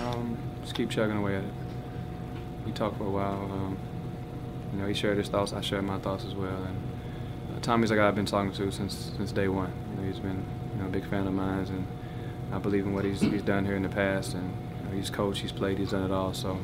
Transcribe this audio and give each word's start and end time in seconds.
Um, 0.00 0.36
just 0.62 0.74
keep 0.74 0.90
chugging 0.90 1.16
away 1.16 1.36
at 1.36 1.44
it. 1.44 1.50
We 2.66 2.72
talked 2.72 2.98
for 2.98 3.06
a 3.06 3.10
while. 3.10 3.42
Um, 3.50 3.78
you 4.72 4.80
know, 4.80 4.86
he 4.86 4.94
shared 4.94 5.18
his 5.18 5.28
thoughts. 5.28 5.52
I 5.52 5.60
shared 5.60 5.84
my 5.84 5.98
thoughts 5.98 6.24
as 6.24 6.34
well. 6.34 6.62
And 6.64 6.76
uh, 7.56 7.60
Tommy's 7.60 7.90
a 7.90 7.96
guy 7.96 8.08
I've 8.08 8.14
been 8.14 8.26
talking 8.26 8.52
to 8.52 8.70
since 8.70 9.12
since 9.16 9.32
day 9.32 9.48
one. 9.48 9.72
You 9.90 9.96
know, 10.02 10.08
he's 10.08 10.20
been 10.20 10.44
you 10.72 10.82
know 10.82 10.86
a 10.86 10.90
big 10.90 11.08
fan 11.08 11.26
of 11.26 11.32
mine, 11.34 11.66
and 11.66 11.86
I 12.52 12.58
believe 12.58 12.86
in 12.86 12.94
what 12.94 13.04
he's 13.04 13.20
he's 13.20 13.42
done 13.42 13.64
here 13.64 13.76
in 13.76 13.82
the 13.82 13.88
past. 13.88 14.34
And 14.34 14.54
you 14.80 14.88
know, 14.88 14.96
he's 14.96 15.10
coached, 15.10 15.40
he's 15.40 15.52
played, 15.52 15.78
he's 15.78 15.90
done 15.90 16.04
it 16.04 16.12
all. 16.12 16.34
So 16.34 16.58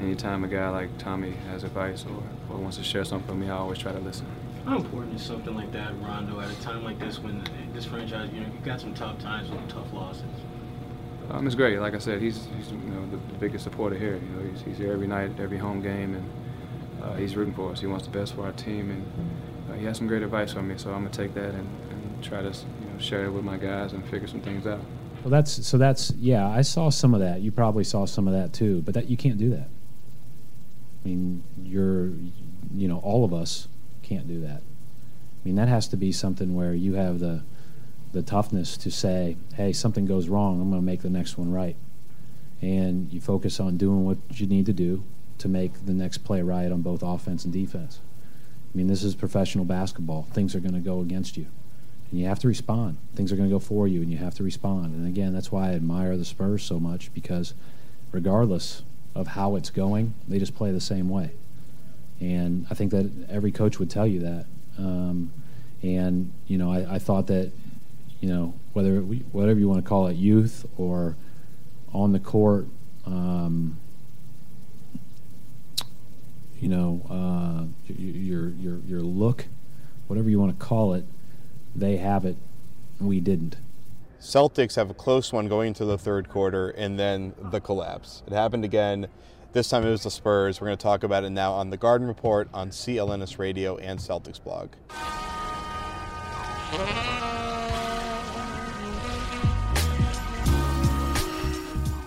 anytime 0.00 0.44
a 0.44 0.48
guy 0.48 0.68
like 0.70 0.96
Tommy 0.98 1.32
has 1.50 1.64
advice 1.64 2.04
or, 2.04 2.22
or 2.54 2.58
wants 2.58 2.76
to 2.76 2.84
share 2.84 3.04
something 3.04 3.38
with 3.38 3.46
me, 3.46 3.52
I 3.52 3.56
always 3.56 3.78
try 3.78 3.92
to 3.92 4.00
listen. 4.00 4.26
How 4.64 4.76
important 4.76 5.14
is 5.14 5.22
something 5.22 5.54
like 5.54 5.72
that, 5.72 5.92
Rondo, 6.00 6.38
at 6.40 6.50
a 6.50 6.60
time 6.60 6.84
like 6.84 6.98
this 6.98 7.18
when 7.18 7.42
this 7.72 7.86
franchise, 7.86 8.30
you 8.32 8.40
know, 8.40 8.46
you've 8.52 8.64
got 8.64 8.80
some 8.80 8.94
tough 8.94 9.18
times 9.18 9.50
with 9.50 9.66
tough 9.68 9.92
losses? 9.92 10.24
Um, 11.30 11.46
it's 11.46 11.54
great. 11.54 11.78
Like 11.78 11.94
I 11.94 11.98
said, 11.98 12.20
he's, 12.20 12.48
he's 12.56 12.72
you 12.72 12.78
know 12.78 13.06
the, 13.10 13.16
the, 13.16 13.38
biggest 13.38 13.64
supporter 13.64 13.96
here. 13.96 14.14
You 14.14 14.28
know, 14.36 14.50
he's, 14.50 14.62
he's 14.62 14.78
here 14.78 14.92
every 14.92 15.06
night, 15.06 15.38
every 15.38 15.58
home 15.58 15.80
game, 15.80 16.16
and 16.16 17.02
uh, 17.02 17.14
he's 17.14 17.36
rooting 17.36 17.54
for 17.54 17.70
us. 17.70 17.80
He 17.80 17.86
wants 17.86 18.06
the 18.06 18.10
best 18.10 18.34
for 18.34 18.44
our 18.44 18.52
team, 18.52 18.90
and 18.90 19.70
uh, 19.70 19.74
he 19.78 19.84
has 19.84 19.96
some 19.96 20.08
great 20.08 20.22
advice 20.22 20.52
for 20.52 20.62
me. 20.62 20.76
So 20.76 20.90
I'm 20.90 21.04
gonna 21.04 21.10
take 21.10 21.34
that 21.34 21.54
and, 21.54 21.68
and 21.90 22.24
try 22.24 22.42
to 22.42 22.48
you 22.48 22.90
know 22.92 22.98
share 22.98 23.26
it 23.26 23.30
with 23.30 23.44
my 23.44 23.56
guys 23.56 23.92
and 23.92 24.04
figure 24.08 24.26
some 24.26 24.40
things 24.40 24.66
out. 24.66 24.80
Well, 25.22 25.30
that's 25.30 25.66
so. 25.66 25.78
That's 25.78 26.10
yeah. 26.12 26.48
I 26.48 26.62
saw 26.62 26.90
some 26.90 27.14
of 27.14 27.20
that. 27.20 27.42
You 27.42 27.52
probably 27.52 27.84
saw 27.84 28.06
some 28.06 28.26
of 28.26 28.34
that 28.34 28.52
too. 28.52 28.82
But 28.82 28.94
that 28.94 29.08
you 29.08 29.16
can't 29.16 29.38
do 29.38 29.50
that. 29.50 29.68
I 31.04 31.08
mean, 31.08 31.44
you're, 31.62 32.10
you 32.74 32.88
know, 32.88 32.98
all 32.98 33.24
of 33.24 33.32
us 33.32 33.68
can't 34.02 34.26
do 34.26 34.40
that. 34.40 34.62
I 34.62 35.42
mean, 35.44 35.54
that 35.54 35.68
has 35.68 35.88
to 35.88 35.96
be 35.96 36.12
something 36.12 36.54
where 36.54 36.74
you 36.74 36.94
have 36.94 37.20
the 37.20 37.42
the 38.12 38.22
toughness 38.22 38.76
to 38.78 38.90
say, 38.90 39.36
hey, 39.54 39.72
something 39.72 40.06
goes 40.06 40.28
wrong, 40.28 40.60
I'm 40.60 40.70
going 40.70 40.82
to 40.82 40.86
make 40.86 41.02
the 41.02 41.10
next 41.10 41.38
one 41.38 41.52
right. 41.52 41.76
And 42.60 43.12
you 43.12 43.20
focus 43.20 43.60
on 43.60 43.76
doing 43.76 44.04
what 44.04 44.18
you 44.34 44.46
need 44.46 44.66
to 44.66 44.72
do 44.72 45.04
to 45.38 45.48
make 45.48 45.86
the 45.86 45.94
next 45.94 46.18
play 46.18 46.42
right 46.42 46.70
on 46.70 46.82
both 46.82 47.02
offense 47.02 47.44
and 47.44 47.52
defense. 47.52 48.00
I 48.72 48.76
mean, 48.76 48.86
this 48.86 49.02
is 49.02 49.14
professional 49.14 49.64
basketball. 49.64 50.28
Things 50.32 50.54
are 50.54 50.60
going 50.60 50.74
to 50.74 50.80
go 50.80 51.00
against 51.00 51.36
you. 51.36 51.46
And 52.10 52.20
you 52.20 52.26
have 52.26 52.38
to 52.40 52.48
respond. 52.48 52.98
Things 53.14 53.32
are 53.32 53.36
going 53.36 53.48
to 53.48 53.54
go 53.54 53.60
for 53.60 53.88
you, 53.88 54.02
and 54.02 54.10
you 54.10 54.18
have 54.18 54.34
to 54.34 54.42
respond. 54.42 54.94
And 54.94 55.06
again, 55.06 55.32
that's 55.32 55.50
why 55.50 55.70
I 55.70 55.74
admire 55.74 56.16
the 56.16 56.24
Spurs 56.24 56.62
so 56.62 56.78
much 56.78 57.12
because 57.14 57.54
regardless 58.12 58.82
of 59.14 59.28
how 59.28 59.56
it's 59.56 59.70
going, 59.70 60.14
they 60.28 60.38
just 60.38 60.54
play 60.54 60.72
the 60.72 60.80
same 60.80 61.08
way. 61.08 61.30
And 62.20 62.66
I 62.70 62.74
think 62.74 62.90
that 62.90 63.10
every 63.28 63.50
coach 63.50 63.78
would 63.78 63.90
tell 63.90 64.06
you 64.06 64.20
that. 64.20 64.46
Um, 64.78 65.32
and, 65.82 66.32
you 66.46 66.58
know, 66.58 66.70
I, 66.70 66.94
I 66.94 66.98
thought 66.98 67.26
that 67.28 67.52
you 68.20 68.28
know, 68.28 68.54
whether 68.72 69.00
we, 69.00 69.18
whatever 69.32 69.58
you 69.58 69.68
want 69.68 69.82
to 69.82 69.88
call 69.88 70.06
it, 70.06 70.16
youth 70.16 70.66
or 70.76 71.16
on 71.92 72.12
the 72.12 72.20
court, 72.20 72.66
um, 73.06 73.78
you 76.60 76.68
know, 76.68 77.02
uh, 77.10 77.92
your 77.96 78.50
your 78.50 78.78
your 78.86 79.00
look, 79.00 79.46
whatever 80.06 80.28
you 80.28 80.38
want 80.38 80.58
to 80.58 80.64
call 80.64 80.92
it, 80.92 81.04
they 81.74 81.96
have 81.96 82.24
it. 82.24 82.36
We 83.00 83.20
didn't. 83.20 83.56
Celtics 84.20 84.76
have 84.76 84.90
a 84.90 84.94
close 84.94 85.32
one 85.32 85.48
going 85.48 85.68
into 85.68 85.86
the 85.86 85.96
third 85.96 86.28
quarter, 86.28 86.68
and 86.70 86.98
then 86.98 87.32
the 87.40 87.60
collapse. 87.60 88.22
It 88.26 88.34
happened 88.34 88.66
again. 88.66 89.08
This 89.52 89.70
time 89.70 89.84
it 89.84 89.90
was 89.90 90.02
the 90.02 90.10
Spurs. 90.10 90.60
We're 90.60 90.66
going 90.66 90.76
to 90.76 90.82
talk 90.82 91.02
about 91.02 91.24
it 91.24 91.30
now 91.30 91.52
on 91.52 91.70
the 91.70 91.78
Garden 91.78 92.06
Report 92.06 92.48
on 92.52 92.68
CLNS 92.70 93.38
Radio 93.38 93.78
and 93.78 93.98
Celtics 93.98 94.40
blog. 94.42 94.68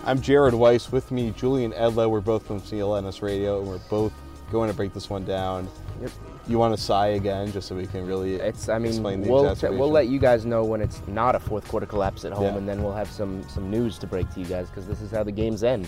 I'm 0.06 0.20
Jared 0.20 0.52
Weiss. 0.52 0.92
With 0.92 1.10
me, 1.10 1.30
Julian 1.30 1.72
Edlow. 1.72 2.10
We're 2.10 2.20
both 2.20 2.46
from 2.46 2.60
CLNS 2.60 3.22
Radio, 3.22 3.60
and 3.60 3.68
we're 3.68 3.78
both 3.88 4.12
going 4.52 4.68
to 4.68 4.76
break 4.76 4.92
this 4.92 5.08
one 5.08 5.24
down. 5.24 5.66
Yep. 6.02 6.10
You 6.46 6.58
want 6.58 6.76
to 6.76 6.82
sigh 6.82 7.08
again, 7.08 7.50
just 7.52 7.68
so 7.68 7.74
we 7.74 7.86
can 7.86 8.06
really 8.06 8.34
it's. 8.34 8.68
I 8.68 8.78
mean, 8.78 9.02
we'll 9.02 9.56
we'll 9.62 9.90
let 9.90 10.08
you 10.08 10.18
guys 10.18 10.44
know 10.44 10.62
when 10.62 10.82
it's 10.82 11.00
not 11.06 11.34
a 11.34 11.40
fourth 11.40 11.66
quarter 11.68 11.86
collapse 11.86 12.26
at 12.26 12.32
home, 12.32 12.52
yeah. 12.52 12.58
and 12.58 12.68
then 12.68 12.82
we'll 12.82 12.92
have 12.92 13.10
some 13.10 13.48
some 13.48 13.70
news 13.70 13.98
to 13.98 14.06
break 14.06 14.28
to 14.34 14.40
you 14.40 14.46
guys 14.46 14.68
because 14.68 14.86
this 14.86 15.00
is 15.00 15.10
how 15.10 15.22
the 15.24 15.32
games 15.32 15.64
end. 15.64 15.86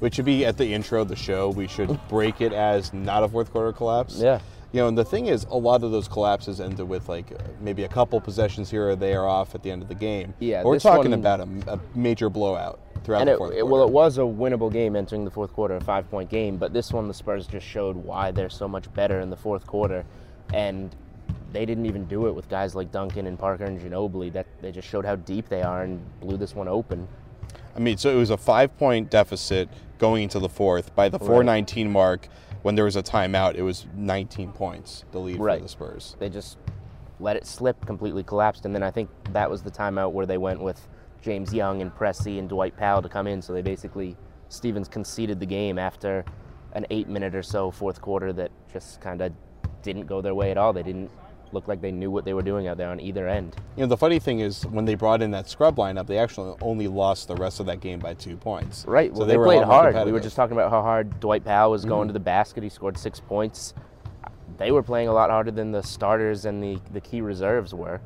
Which 0.00 0.16
should 0.16 0.24
be 0.24 0.44
at 0.44 0.58
the 0.58 0.66
intro 0.66 1.02
of 1.02 1.08
the 1.08 1.14
show. 1.14 1.50
We 1.50 1.68
should 1.68 2.00
break 2.08 2.40
it 2.40 2.52
as 2.52 2.92
not 2.92 3.22
a 3.22 3.28
fourth 3.28 3.52
quarter 3.52 3.72
collapse. 3.72 4.18
Yeah. 4.18 4.40
You 4.72 4.80
know, 4.80 4.88
and 4.88 4.98
the 4.98 5.04
thing 5.04 5.26
is, 5.26 5.44
a 5.50 5.56
lot 5.56 5.84
of 5.84 5.92
those 5.92 6.08
collapses 6.08 6.60
ended 6.60 6.88
with 6.88 7.08
like 7.08 7.26
maybe 7.60 7.84
a 7.84 7.88
couple 7.88 8.20
possessions 8.20 8.70
here 8.70 8.88
or 8.88 8.96
there 8.96 9.24
off 9.24 9.54
at 9.54 9.62
the 9.62 9.70
end 9.70 9.82
of 9.82 9.88
the 9.88 9.94
game. 9.94 10.34
Yeah, 10.40 10.64
we're 10.64 10.80
talking 10.80 11.12
one, 11.12 11.20
about 11.20 11.40
a, 11.40 11.74
a 11.74 11.80
major 11.94 12.28
blowout 12.28 12.80
throughout 13.04 13.20
and 13.20 13.28
the 13.28 13.34
it, 13.34 13.38
quarter. 13.38 13.66
Well, 13.66 13.84
it 13.84 13.90
was 13.90 14.18
a 14.18 14.22
winnable 14.22 14.72
game 14.72 14.96
entering 14.96 15.24
the 15.24 15.30
fourth 15.30 15.52
quarter, 15.52 15.76
a 15.76 15.80
five 15.80 16.10
point 16.10 16.30
game, 16.30 16.56
but 16.56 16.72
this 16.72 16.92
one 16.92 17.08
the 17.08 17.14
Spurs 17.14 17.46
just 17.46 17.66
showed 17.66 17.96
why 17.96 18.30
they're 18.30 18.50
so 18.50 18.68
much 18.68 18.92
better 18.94 19.20
in 19.20 19.30
the 19.30 19.36
fourth 19.36 19.66
quarter. 19.66 20.04
And 20.52 20.94
they 21.52 21.66
didn't 21.66 21.86
even 21.86 22.06
do 22.06 22.26
it 22.26 22.34
with 22.34 22.48
guys 22.48 22.74
like 22.74 22.90
Duncan 22.90 23.26
and 23.26 23.38
Parker 23.38 23.64
and 23.64 23.80
Ginobili. 23.80 24.32
That 24.32 24.46
they 24.60 24.72
just 24.72 24.88
showed 24.88 25.04
how 25.04 25.16
deep 25.16 25.48
they 25.48 25.62
are 25.62 25.82
and 25.82 26.00
blew 26.20 26.36
this 26.36 26.54
one 26.54 26.68
open. 26.68 27.08
I 27.74 27.78
mean, 27.78 27.96
so 27.96 28.10
it 28.10 28.16
was 28.16 28.30
a 28.30 28.36
five 28.36 28.76
point 28.76 29.10
deficit 29.10 29.68
going 29.98 30.24
into 30.24 30.38
the 30.38 30.48
fourth. 30.48 30.94
By 30.94 31.08
the 31.08 31.18
419 31.18 31.86
right. 31.86 31.92
mark, 31.92 32.28
when 32.62 32.74
there 32.74 32.84
was 32.84 32.96
a 32.96 33.02
timeout, 33.02 33.54
it 33.54 33.62
was 33.62 33.86
19 33.94 34.52
points, 34.52 35.04
the 35.12 35.18
lead 35.18 35.38
right. 35.38 35.58
for 35.58 35.62
the 35.62 35.68
Spurs. 35.68 36.16
They 36.18 36.28
just 36.28 36.58
let 37.20 37.36
it 37.36 37.46
slip, 37.46 37.84
completely 37.86 38.22
collapsed. 38.22 38.64
And 38.64 38.74
then 38.74 38.82
I 38.82 38.90
think 38.90 39.10
that 39.32 39.48
was 39.48 39.62
the 39.62 39.70
timeout 39.70 40.12
where 40.12 40.26
they 40.26 40.38
went 40.38 40.60
with 40.60 40.86
James 41.22 41.54
Young 41.54 41.80
and 41.80 41.94
Pressey 41.94 42.38
and 42.38 42.48
Dwight 42.48 42.76
Powell 42.76 43.00
to 43.00 43.08
come 43.08 43.26
in. 43.26 43.40
So 43.40 43.52
they 43.52 43.62
basically 43.62 44.16
Stevens 44.48 44.88
conceded 44.88 45.40
the 45.40 45.46
game 45.46 45.78
after 45.78 46.24
an 46.72 46.84
eight 46.90 47.08
minute 47.08 47.34
or 47.34 47.42
so 47.42 47.70
fourth 47.70 48.00
quarter 48.00 48.32
that 48.34 48.50
just 48.72 49.00
kind 49.00 49.22
of 49.22 49.32
didn't 49.82 50.06
go 50.06 50.20
their 50.20 50.34
way 50.34 50.50
at 50.50 50.58
all. 50.58 50.72
They 50.72 50.82
didn't 50.82 51.10
look 51.52 51.68
like 51.68 51.82
they 51.82 51.92
knew 51.92 52.10
what 52.10 52.24
they 52.24 52.32
were 52.32 52.42
doing 52.42 52.66
out 52.66 52.78
there 52.78 52.88
on 52.88 52.98
either 52.98 53.28
end. 53.28 53.54
You 53.76 53.82
know, 53.82 53.88
the 53.88 53.96
funny 53.96 54.18
thing 54.18 54.40
is 54.40 54.64
when 54.66 54.86
they 54.86 54.94
brought 54.94 55.20
in 55.20 55.30
that 55.32 55.50
scrub 55.50 55.76
lineup, 55.76 56.06
they 56.06 56.18
actually 56.18 56.56
only 56.62 56.88
lost 56.88 57.28
the 57.28 57.36
rest 57.36 57.60
of 57.60 57.66
that 57.66 57.80
game 57.80 57.98
by 57.98 58.14
two 58.14 58.36
points. 58.38 58.86
Right. 58.86 59.12
Well, 59.12 59.20
so 59.20 59.26
they, 59.26 59.36
they 59.36 59.42
played 59.42 59.62
hard. 59.62 59.94
We 60.06 60.12
were 60.12 60.20
just 60.20 60.34
talking 60.34 60.56
about 60.56 60.70
how 60.70 60.80
hard 60.80 61.20
Dwight 61.20 61.44
Powell 61.44 61.70
was 61.72 61.84
going 61.84 62.02
mm-hmm. 62.02 62.08
to 62.08 62.12
the 62.14 62.20
basket. 62.20 62.62
He 62.62 62.70
scored 62.70 62.96
six 62.96 63.20
points. 63.20 63.74
They 64.56 64.70
were 64.70 64.82
playing 64.82 65.08
a 65.08 65.12
lot 65.12 65.28
harder 65.28 65.50
than 65.50 65.72
the 65.72 65.82
starters 65.82 66.46
and 66.46 66.62
the, 66.62 66.78
the 66.92 67.00
key 67.00 67.20
reserves 67.20 67.74
were. 67.74 68.00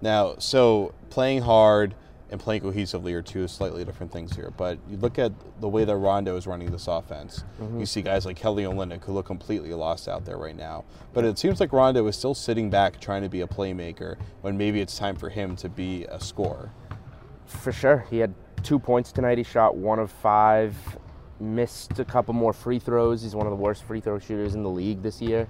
Now, 0.00 0.36
so 0.38 0.94
playing 1.10 1.42
hard– 1.42 1.94
and 2.30 2.40
playing 2.40 2.62
cohesively 2.62 3.14
are 3.14 3.22
two 3.22 3.48
slightly 3.48 3.84
different 3.84 4.12
things 4.12 4.36
here. 4.36 4.52
But 4.56 4.78
you 4.88 4.96
look 4.98 5.18
at 5.18 5.32
the 5.60 5.68
way 5.68 5.84
that 5.84 5.96
Rondo 5.96 6.36
is 6.36 6.46
running 6.46 6.70
this 6.70 6.86
offense. 6.86 7.44
Mm-hmm. 7.60 7.80
You 7.80 7.86
see 7.86 8.02
guys 8.02 8.26
like 8.26 8.36
Kelly 8.36 8.64
Olynyk 8.64 9.04
who 9.04 9.12
look 9.12 9.26
completely 9.26 9.72
lost 9.72 10.08
out 10.08 10.24
there 10.24 10.36
right 10.36 10.56
now. 10.56 10.84
But 11.14 11.24
it 11.24 11.38
seems 11.38 11.60
like 11.60 11.72
Rondo 11.72 12.06
is 12.06 12.16
still 12.16 12.34
sitting 12.34 12.68
back 12.70 13.00
trying 13.00 13.22
to 13.22 13.28
be 13.28 13.40
a 13.40 13.46
playmaker 13.46 14.16
when 14.42 14.58
maybe 14.58 14.80
it's 14.80 14.98
time 14.98 15.16
for 15.16 15.30
him 15.30 15.56
to 15.56 15.68
be 15.68 16.04
a 16.04 16.20
scorer. 16.20 16.70
For 17.46 17.72
sure. 17.72 18.06
He 18.10 18.18
had 18.18 18.34
two 18.62 18.78
points 18.78 19.10
tonight. 19.10 19.38
He 19.38 19.44
shot 19.44 19.76
one 19.76 19.98
of 19.98 20.10
five, 20.10 20.76
missed 21.40 21.98
a 21.98 22.04
couple 22.04 22.34
more 22.34 22.52
free 22.52 22.78
throws. 22.78 23.22
He's 23.22 23.34
one 23.34 23.46
of 23.46 23.50
the 23.50 23.56
worst 23.56 23.84
free 23.84 24.00
throw 24.00 24.18
shooters 24.18 24.54
in 24.54 24.62
the 24.62 24.70
league 24.70 25.02
this 25.02 25.22
year 25.22 25.48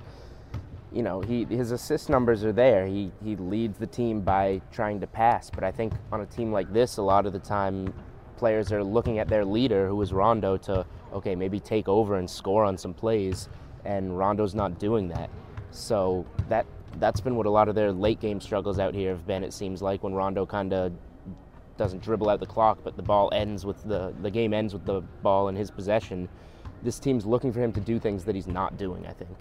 you 0.93 1.03
know, 1.03 1.21
he 1.21 1.45
his 1.45 1.71
assist 1.71 2.09
numbers 2.09 2.45
are 2.45 2.53
there. 2.53 2.87
He 2.87 3.11
he 3.23 3.37
leads 3.37 3.79
the 3.79 3.87
team 3.87 4.21
by 4.21 4.61
trying 4.73 5.01
to 5.01 5.07
pass, 5.07 5.51
but 5.51 5.63
I 5.65 5.71
think 5.71 5.93
on 6.13 6.21
a 6.23 6.27
team 6.27 6.53
like 6.53 6.73
this, 6.73 6.97
a 6.97 7.03
lot 7.03 7.27
of 7.27 7.33
the 7.33 7.39
time, 7.39 7.93
players 8.37 8.73
are 8.73 8.83
looking 8.83 9.19
at 9.19 9.29
their 9.29 9.45
leader, 9.45 9.89
who 9.89 10.01
is 10.01 10.13
Rondo, 10.13 10.57
to 10.59 10.87
okay 11.13 11.35
maybe 11.35 11.61
take 11.61 11.89
over 11.89 12.17
and 12.17 12.29
score 12.29 12.65
on 12.65 12.79
some 12.79 12.95
plays, 12.95 13.49
and 13.85 14.17
Rondo's 14.17 14.55
not 14.55 14.79
doing 14.79 15.09
that. 15.09 15.31
So 15.71 16.27
that 16.49 16.67
that's 16.99 17.21
been 17.21 17.37
what 17.37 17.47
a 17.47 17.51
lot 17.51 17.69
of 17.69 17.75
their 17.75 17.93
late 17.93 18.21
game 18.21 18.41
struggles 18.41 18.79
out 18.79 18.95
here 18.95 19.11
have 19.11 19.27
been. 19.27 19.45
It 19.45 19.53
seems 19.53 19.83
like 19.83 20.03
when 20.03 20.15
Rondo 20.15 20.47
kind 20.47 20.73
of 20.73 20.93
doesn't 21.77 22.03
dribble 22.03 22.31
out 22.31 22.41
the 22.41 22.47
clock, 22.47 22.79
but 22.83 22.97
the 22.97 23.03
ball 23.03 23.31
ends 23.35 23.67
with 23.67 23.83
the 23.85 24.15
the 24.23 24.31
game 24.31 24.55
ends 24.55 24.73
with 24.73 24.87
the 24.87 25.03
ball 25.23 25.49
in 25.49 25.57
his 25.57 25.71
possession. 25.71 26.29
This 26.83 26.99
team's 26.99 27.27
looking 27.27 27.53
for 27.53 27.61
him 27.61 27.73
to 27.73 27.81
do 27.81 27.99
things 27.99 28.25
that 28.25 28.35
he's 28.35 28.47
not 28.47 28.79
doing. 28.79 29.07
I 29.07 29.13
think. 29.13 29.37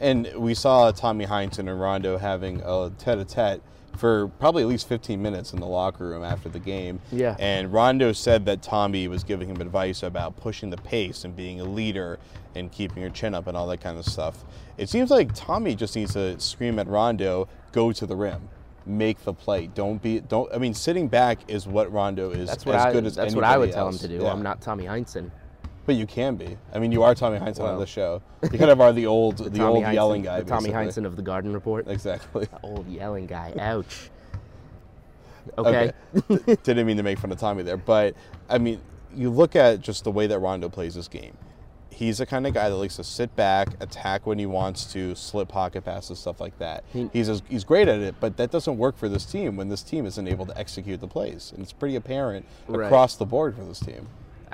And 0.00 0.30
we 0.36 0.54
saw 0.54 0.90
Tommy 0.92 1.26
Heinsohn 1.26 1.68
and 1.70 1.80
Rondo 1.80 2.18
having 2.18 2.62
a 2.64 2.90
tete-a-tete 2.98 3.60
for 3.96 4.28
probably 4.38 4.62
at 4.62 4.68
least 4.68 4.88
15 4.88 5.20
minutes 5.20 5.52
in 5.52 5.60
the 5.60 5.66
locker 5.66 6.08
room 6.08 6.22
after 6.22 6.48
the 6.48 6.60
game. 6.60 7.00
Yeah. 7.10 7.34
And 7.38 7.72
Rondo 7.72 8.12
said 8.12 8.44
that 8.46 8.62
Tommy 8.62 9.08
was 9.08 9.24
giving 9.24 9.48
him 9.48 9.60
advice 9.60 10.02
about 10.04 10.36
pushing 10.36 10.70
the 10.70 10.76
pace 10.76 11.24
and 11.24 11.34
being 11.34 11.60
a 11.60 11.64
leader 11.64 12.18
and 12.54 12.70
keeping 12.70 13.02
your 13.02 13.10
chin 13.10 13.34
up 13.34 13.48
and 13.48 13.56
all 13.56 13.66
that 13.66 13.80
kind 13.80 13.98
of 13.98 14.04
stuff. 14.04 14.44
It 14.76 14.88
seems 14.88 15.10
like 15.10 15.34
Tommy 15.34 15.74
just 15.74 15.96
needs 15.96 16.12
to 16.12 16.38
scream 16.38 16.78
at 16.78 16.86
Rondo, 16.86 17.48
go 17.72 17.90
to 17.92 18.06
the 18.06 18.14
rim. 18.14 18.48
Make 18.86 19.22
the 19.24 19.34
play. 19.34 19.66
Don't 19.66 20.00
be. 20.00 20.20
Don't. 20.20 20.50
I 20.54 20.56
mean, 20.56 20.72
sitting 20.72 21.08
back 21.08 21.40
is 21.50 21.66
what 21.66 21.92
Rondo 21.92 22.30
is 22.30 22.48
That's 22.48 22.64
what 22.64 22.74
as 22.74 22.84
I. 22.86 22.92
good 22.92 23.04
as 23.04 23.16
that's 23.16 23.34
what 23.34 23.44
I 23.44 23.58
would 23.58 23.64
anybody 23.68 23.72
tell 23.74 23.88
him 23.88 23.98
to 23.98 24.08
do. 24.08 24.24
Yeah. 24.24 24.32
I'm 24.32 24.42
not 24.42 24.62
Tommy 24.62 24.84
Heinsohn. 24.84 25.30
But 25.88 25.96
you 25.96 26.06
can 26.06 26.36
be. 26.36 26.58
I 26.74 26.78
mean, 26.80 26.92
you 26.92 27.02
are 27.02 27.14
Tommy 27.14 27.38
Heinsohn 27.38 27.60
on 27.64 27.78
the 27.80 27.86
show. 27.86 28.20
You 28.42 28.50
kind 28.58 28.70
of 28.70 28.78
are 28.82 28.92
the 28.92 29.06
old, 29.06 29.38
the, 29.38 29.44
Tommy 29.48 29.60
old 29.62 29.84
Heinsohn- 29.84 29.94
yelling 29.94 30.22
guy. 30.22 30.40
The 30.42 30.50
Tommy 30.50 30.68
basically. 30.70 31.02
Heinsohn 31.02 31.06
of 31.06 31.16
the 31.16 31.22
Garden 31.22 31.54
Report. 31.54 31.88
Exactly. 31.88 32.44
The 32.44 32.60
Old 32.62 32.86
yelling 32.88 33.24
guy. 33.26 33.54
Ouch. 33.58 34.10
Okay. 35.56 35.92
Okay. 36.30 36.56
Didn't 36.62 36.86
mean 36.86 36.98
to 36.98 37.02
make 37.02 37.18
fun 37.18 37.32
of 37.32 37.38
Tommy 37.38 37.62
there, 37.62 37.78
but 37.78 38.14
I 38.50 38.58
mean, 38.58 38.82
you 39.16 39.30
look 39.30 39.56
at 39.56 39.80
just 39.80 40.04
the 40.04 40.10
way 40.10 40.26
that 40.26 40.38
Rondo 40.40 40.68
plays 40.68 40.94
this 40.94 41.08
game. 41.08 41.34
He's 41.88 42.18
the 42.18 42.26
kind 42.26 42.46
of 42.46 42.52
guy 42.52 42.68
that 42.68 42.76
likes 42.76 42.96
to 42.96 43.02
sit 43.04 43.34
back, 43.34 43.68
attack 43.80 44.26
when 44.26 44.38
he 44.38 44.44
wants 44.44 44.92
to, 44.92 45.14
slip 45.14 45.48
pocket 45.48 45.86
passes, 45.86 46.18
stuff 46.18 46.38
like 46.38 46.58
that. 46.58 46.84
He- 46.92 47.08
he's 47.14 47.40
he's 47.48 47.64
great 47.64 47.88
at 47.88 48.00
it, 48.00 48.14
but 48.20 48.36
that 48.36 48.50
doesn't 48.50 48.76
work 48.76 48.98
for 48.98 49.08
this 49.08 49.24
team 49.24 49.56
when 49.56 49.70
this 49.70 49.82
team 49.82 50.04
isn't 50.04 50.28
able 50.28 50.44
to 50.44 50.58
execute 50.58 51.00
the 51.00 51.08
plays, 51.08 51.50
and 51.54 51.62
it's 51.62 51.72
pretty 51.72 51.96
apparent 51.96 52.44
Right. 52.68 52.84
across 52.84 53.16
the 53.16 53.24
board 53.24 53.56
for 53.56 53.64
this 53.64 53.80
team. 53.80 54.06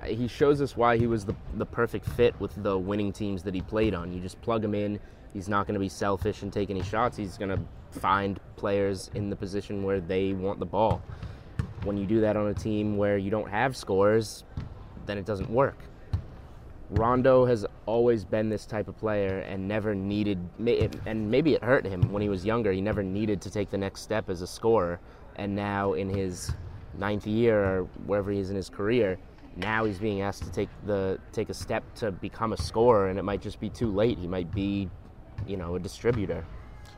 He 0.07 0.29
shows 0.29 0.61
us 0.61 0.77
why 0.77 0.97
he 0.97 1.07
was 1.07 1.25
the, 1.25 1.35
the 1.55 1.67
perfect 1.67 2.07
fit 2.11 2.39
with 2.41 2.63
the 2.63 2.77
winning 2.77 3.13
teams 3.13 3.43
that 3.43 3.55
he 3.55 3.61
played 3.61 3.95
on. 3.95 4.13
You 4.13 4.21
just 4.21 4.41
plug 4.43 4.65
him 4.65 4.75
in. 4.75 5.01
He's 5.33 5.49
not 5.49 5.67
going 5.67 5.75
to 5.75 5.81
be 5.81 5.89
selfish 5.89 6.43
and 6.43 6.53
take 6.53 6.71
any 6.71 6.83
shots. 6.83 7.17
He's 7.17 7.37
going 7.37 7.51
to 7.51 7.61
find 7.99 8.39
players 8.57 9.11
in 9.15 9.31
the 9.31 9.37
position 9.37 9.83
where 9.83 10.01
they 10.01 10.33
want 10.33 10.59
the 10.59 10.67
ball. 10.67 11.03
When 11.85 11.97
you 11.97 12.07
do 12.07 12.21
that 12.21 12.37
on 12.37 12.49
a 12.49 12.55
team 12.55 12.97
where 12.97 13.19
you 13.19 13.31
don't 13.31 13.49
have 13.49 13.77
scores, 13.77 14.45
then 15.07 15.19
it 15.19 15.27
doesn't 15.27 15.51
work. 15.51 15.79
Rondo 16.91 17.45
has 17.47 17.67
always 17.87 18.25
been 18.25 18.49
this 18.49 18.67
type 18.67 18.89
of 18.89 18.97
player 18.97 19.41
and 19.41 19.67
never 19.67 19.95
needed, 19.95 20.39
and 21.07 21.31
maybe 21.31 21.55
it 21.55 21.63
hurt 21.63 21.85
him 21.85 22.13
when 22.13 22.23
he 22.23 22.29
was 22.29 22.45
younger. 22.45 22.73
He 22.73 22.81
never 22.81 23.03
needed 23.03 23.41
to 23.43 23.51
take 23.51 23.71
the 23.71 23.79
next 23.79 24.03
step 24.03 24.31
as 24.31 24.43
a 24.43 24.47
scorer. 24.47 25.01
And 25.37 25.57
now, 25.57 25.95
in 25.95 26.09
his 26.09 26.53
ninth 26.97 27.27
year 27.27 27.65
or 27.65 27.83
wherever 28.07 28.31
he 28.31 28.39
is 28.39 28.51
in 28.51 28.57
his 28.57 28.69
career, 28.69 29.19
now 29.57 29.85
he's 29.85 29.99
being 29.99 30.21
asked 30.21 30.43
to 30.45 30.51
take 30.51 30.69
the 30.87 31.19
take 31.33 31.49
a 31.49 31.55
step 31.55 31.83
to 31.97 32.11
become 32.13 32.53
a 32.53 32.57
scorer, 32.57 33.09
and 33.09 33.19
it 33.19 33.23
might 33.23 33.41
just 33.43 33.61
be 33.61 33.71
too 33.71 33.91
late. 33.93 34.19
He 34.19 34.27
might 34.27 34.53
be, 34.53 34.89
you 35.47 35.57
know, 35.57 35.77
a 35.77 35.81
distributor. 35.81 36.45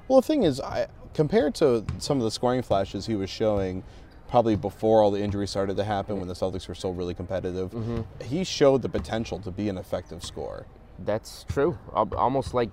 Well, 0.08 0.20
the 0.20 0.26
thing 0.26 0.44
is, 0.44 0.60
I, 0.60 0.86
compared 1.14 1.54
to 1.56 1.84
some 1.98 2.18
of 2.18 2.24
the 2.24 2.30
scoring 2.30 2.62
flashes 2.62 3.06
he 3.06 3.14
was 3.16 3.28
showing, 3.28 3.82
probably 4.28 4.56
before 4.56 5.02
all 5.02 5.10
the 5.10 5.20
injuries 5.20 5.50
started 5.50 5.76
to 5.76 5.84
happen, 5.84 6.18
when 6.18 6.28
the 6.28 6.34
Celtics 6.34 6.68
were 6.68 6.74
still 6.74 6.92
really 6.94 7.14
competitive, 7.14 7.70
Mm-hmm. 7.72 8.02
he 8.24 8.44
showed 8.44 8.82
the 8.82 8.88
potential 8.88 9.38
to 9.40 9.50
be 9.50 9.68
an 9.68 9.76
effective 9.78 10.24
scorer. 10.24 10.66
That's 11.00 11.44
true. 11.48 11.76
Almost 11.92 12.54
like 12.54 12.70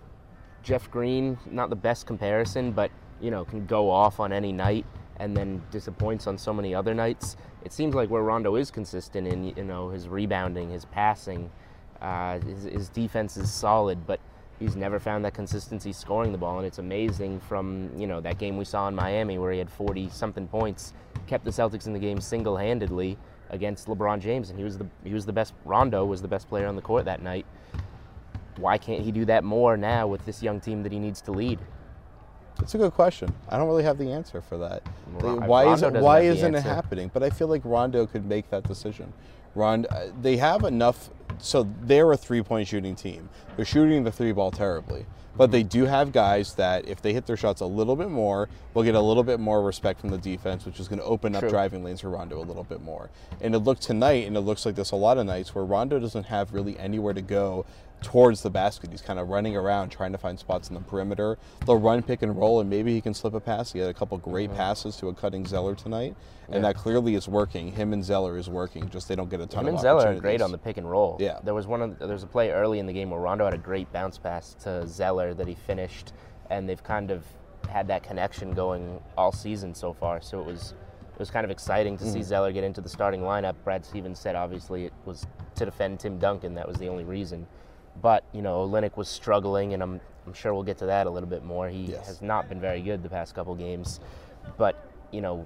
Jeff 0.62 0.90
Green, 0.90 1.38
not 1.50 1.70
the 1.70 1.76
best 1.76 2.06
comparison, 2.06 2.72
but 2.72 2.90
you 3.20 3.32
know, 3.32 3.46
can 3.46 3.66
go 3.66 3.90
off 3.90 4.20
on 4.20 4.32
any 4.34 4.52
night 4.52 4.86
and 5.18 5.36
then 5.36 5.62
disappoints 5.72 6.28
on 6.28 6.38
so 6.38 6.54
many 6.54 6.74
other 6.76 6.94
nights. 6.94 7.38
It 7.64 7.72
seems 7.72 7.96
like 7.96 8.10
where 8.10 8.22
Rondo 8.22 8.56
is 8.56 8.72
consistent 8.72 9.28
in, 9.28 9.56
you 9.56 9.64
know, 9.64 9.90
his 9.90 10.08
rebounding, 10.08 10.70
his 10.70 10.86
passing, 10.86 11.50
uh, 12.02 12.40
his, 12.40 12.64
his 12.64 12.90
defense 12.90 13.38
is 13.38 13.52
solid, 13.52 14.06
but 14.06 14.20
he's 14.60 14.76
never 14.76 15.00
found 15.00 15.24
that 15.26 15.34
consistency 15.34 15.94
scoring 15.94 16.32
the 16.32 16.38
ball, 16.38 16.58
and 16.58 16.68
it's 16.68 16.80
amazing 16.80 17.40
from 17.40 17.90
you 17.98 18.08
know 18.08 18.20
that 18.22 18.38
game 18.38 18.58
we 18.58 18.66
saw 18.66 18.88
in 18.88 18.96
Miami 18.96 19.38
where 19.38 19.52
he 19.52 19.60
had 19.60 19.70
40 19.70 20.10
something 20.10 20.48
points, 20.48 20.94
kept 21.28 21.46
the 21.46 21.52
Celtics 21.52 21.88
in 21.88 21.94
the 21.94 22.00
game 22.00 22.20
single-handedly 22.20 23.18
against 23.50 23.88
LeBron 23.88 24.20
James, 24.20 24.50
and 24.50 24.58
he 24.60 24.66
was 24.66 24.78
the 24.78 24.88
he 25.04 25.14
was 25.14 25.26
the 25.26 25.34
best. 25.34 25.54
Rondo 25.64 26.04
was 26.06 26.22
the 26.22 26.28
best 26.28 26.50
player 26.50 26.68
on 26.68 26.76
the 26.76 26.82
court 26.82 27.06
that 27.06 27.22
night 27.22 27.46
why 28.58 28.78
can't 28.78 29.02
he 29.02 29.12
do 29.12 29.26
that 29.26 29.44
more 29.44 29.78
now 29.78 30.08
with 30.08 30.26
this 30.26 30.44
young 30.44 30.60
team 30.60 30.84
that 30.84 30.92
he 30.92 31.00
needs 31.00 31.22
to 31.22 31.32
lead? 31.32 31.60
It's 32.62 32.76
a 32.76 32.78
good 32.78 32.94
question. 32.94 33.34
I 33.50 33.58
don't 33.58 33.68
really 33.68 33.84
have 33.84 33.98
the 33.98 34.12
answer 34.12 34.42
for 34.42 34.58
that. 34.60 34.84
Ro- 35.20 35.36
why 35.36 35.66
Rondo 35.66 35.88
isn't 35.88 36.02
Why 36.02 36.22
isn't 36.22 36.56
it 36.56 36.64
happening? 36.64 37.12
But 37.14 37.24
I 37.24 37.30
feel 37.30 37.48
like 37.48 37.62
Rondo 37.64 38.06
could 38.06 38.26
make 38.26 38.50
that 38.52 38.64
decision. 38.64 39.14
Rondo, 39.56 39.90
uh, 39.90 40.08
they 40.22 40.38
have 40.38 40.64
enough. 40.64 41.10
So 41.40 41.68
they're 41.82 42.12
a 42.12 42.18
three-point 42.18 42.68
shooting 42.68 42.96
team. 42.96 43.30
They're 43.56 43.66
shooting 43.66 44.04
the 44.04 44.12
three 44.12 44.32
ball 44.32 44.52
terribly, 44.52 45.06
but 45.36 45.52
they 45.52 45.64
do 45.64 45.86
have 45.86 46.12
guys 46.12 46.54
that 46.56 46.88
if 46.88 47.02
they 47.02 47.12
hit 47.12 47.26
their 47.26 47.36
shots 47.38 47.62
a 47.62 47.66
little 47.66 47.96
bit 47.96 48.10
more, 48.10 48.50
will 48.74 48.84
get 48.84 48.96
a 48.96 49.02
little 49.02 49.24
bit 49.24 49.40
more 49.40 49.62
respect 49.62 50.00
from 50.00 50.10
the 50.10 50.18
defense, 50.18 50.66
which 50.66 50.80
is 50.80 50.88
going 50.88 51.00
to 51.00 51.06
open 51.06 51.36
up 51.36 51.42
True. 51.42 51.50
driving 51.50 51.84
lanes 51.84 52.02
for 52.02 52.10
Rondo 52.10 52.40
a 52.40 52.46
little 52.46 52.64
bit 52.64 52.82
more. 52.82 53.10
And 53.42 53.56
it 53.56 53.60
looked 53.60 53.82
tonight, 53.82 54.26
and 54.28 54.38
it 54.38 54.42
looks 54.42 54.66
like 54.66 54.76
this 54.76 54.92
a 54.92 54.96
lot 54.96 55.18
of 55.18 55.26
nights 55.26 55.54
where 55.54 55.66
Rondo 55.66 56.00
doesn't 56.00 56.26
have 56.26 56.54
really 56.54 56.78
anywhere 56.78 57.14
to 57.14 57.22
go 57.22 57.66
towards 58.04 58.42
the 58.42 58.50
basket. 58.50 58.92
He's 58.92 59.02
kind 59.02 59.18
of 59.18 59.30
running 59.30 59.56
around 59.56 59.90
trying 59.90 60.12
to 60.12 60.18
find 60.18 60.38
spots 60.38 60.70
in 60.70 60.76
the 60.76 60.82
perimeter. 60.82 61.38
They'll 61.66 61.80
run 61.80 62.04
pick 62.04 62.22
and 62.22 62.38
roll, 62.38 62.60
and 62.60 62.70
maybe 62.70 62.94
he 62.94 63.02
can 63.02 63.14
slip 63.14 63.34
a 63.34 63.40
pass. 63.40 63.72
He 63.74 63.80
had 63.80 63.90
a 63.90 63.94
couple 63.94 64.18
great 64.18 64.54
passes 64.54 64.98
to 64.98 65.08
a 65.08 65.14
cutting 65.14 65.46
Zeller 65.46 65.74
tonight, 65.74 66.16
and 66.50 66.64
that 66.64 66.76
clearly 66.76 67.16
is 67.16 67.28
working. 67.28 67.72
Him 67.72 67.94
and 67.94 68.04
Zeller 68.04 68.38
is 68.38 68.50
working. 68.50 68.90
Just 68.90 69.08
they 69.08 69.16
don't 69.16 69.30
get 69.30 69.42
a 69.42 69.48
ton 69.48 69.64
Him 69.64 69.70
of 69.70 69.74
and 69.76 69.82
Zeller 69.82 70.08
are 70.08 70.20
great 70.20 70.42
on 70.42 70.52
the 70.52 70.58
pick 70.58 70.78
and 70.78 70.90
roll. 70.90 71.18
Yeah. 71.20 71.40
There 71.44 71.54
was 71.54 71.66
one. 71.66 71.82
Of, 71.82 72.00
there 72.00 72.10
was 72.10 72.24
a 72.24 72.28
play 72.28 72.52
early 72.52 72.80
in 72.80 72.86
the 72.86 72.94
game 72.94 73.10
where 73.10 73.20
Rondo 73.20 73.46
had 73.46 73.54
a 73.54 73.58
great 73.58 73.92
bounce 73.92 74.18
pass 74.18 74.54
to 74.64 74.88
Zeller 74.88 75.34
that 75.34 75.48
he 75.48 75.56
finished, 75.56 76.14
and 76.50 76.68
they've 76.68 76.84
kind 76.84 77.10
of 77.10 77.26
had 77.70 77.88
that 77.88 78.04
connection 78.04 78.54
going 78.54 79.02
all 79.18 79.32
season 79.32 79.74
so 79.74 79.94
far. 79.94 80.22
So 80.22 80.40
it 80.42 80.46
was 80.46 80.74
it 81.14 81.20
was 81.20 81.30
kind 81.30 81.46
of 81.46 81.52
exciting 81.52 81.98
to 81.98 82.04
see 82.04 82.20
Mm-hmm. 82.20 82.24
Zeller 82.24 82.52
get 82.52 82.64
into 82.64 82.82
the 82.82 82.90
starting 82.90 83.22
lineup. 83.22 83.56
Brad 83.64 83.86
Stevens 83.86 84.20
said 84.20 84.36
obviously 84.36 84.86
it 84.86 84.94
was 85.06 85.26
to 85.56 85.66
defend 85.66 86.00
Tim 86.00 86.18
Duncan. 86.18 86.56
That 86.56 86.68
was 86.68 86.78
the 86.78 86.88
only 86.88 87.04
reason. 87.04 87.48
But 88.02 88.24
you 88.34 88.42
know, 88.42 88.68
Olynyk 88.68 88.98
was 88.98 89.08
struggling, 89.08 89.74
and 89.74 89.82
I'm 89.84 90.00
I'm 90.26 90.34
sure 90.34 90.54
we'll 90.54 90.64
get 90.64 90.78
to 90.80 90.86
that 90.88 91.06
a 91.08 91.10
little 91.10 91.30
bit 91.30 91.44
more. 91.44 91.68
He 91.70 91.84
Yes. 91.86 92.08
has 92.08 92.22
not 92.22 92.48
been 92.50 92.60
very 92.60 92.82
good 92.82 93.04
the 93.04 93.10
past 93.10 93.36
couple 93.36 93.54
games, 93.56 94.00
but 94.58 94.76
you 95.12 95.22
know, 95.22 95.46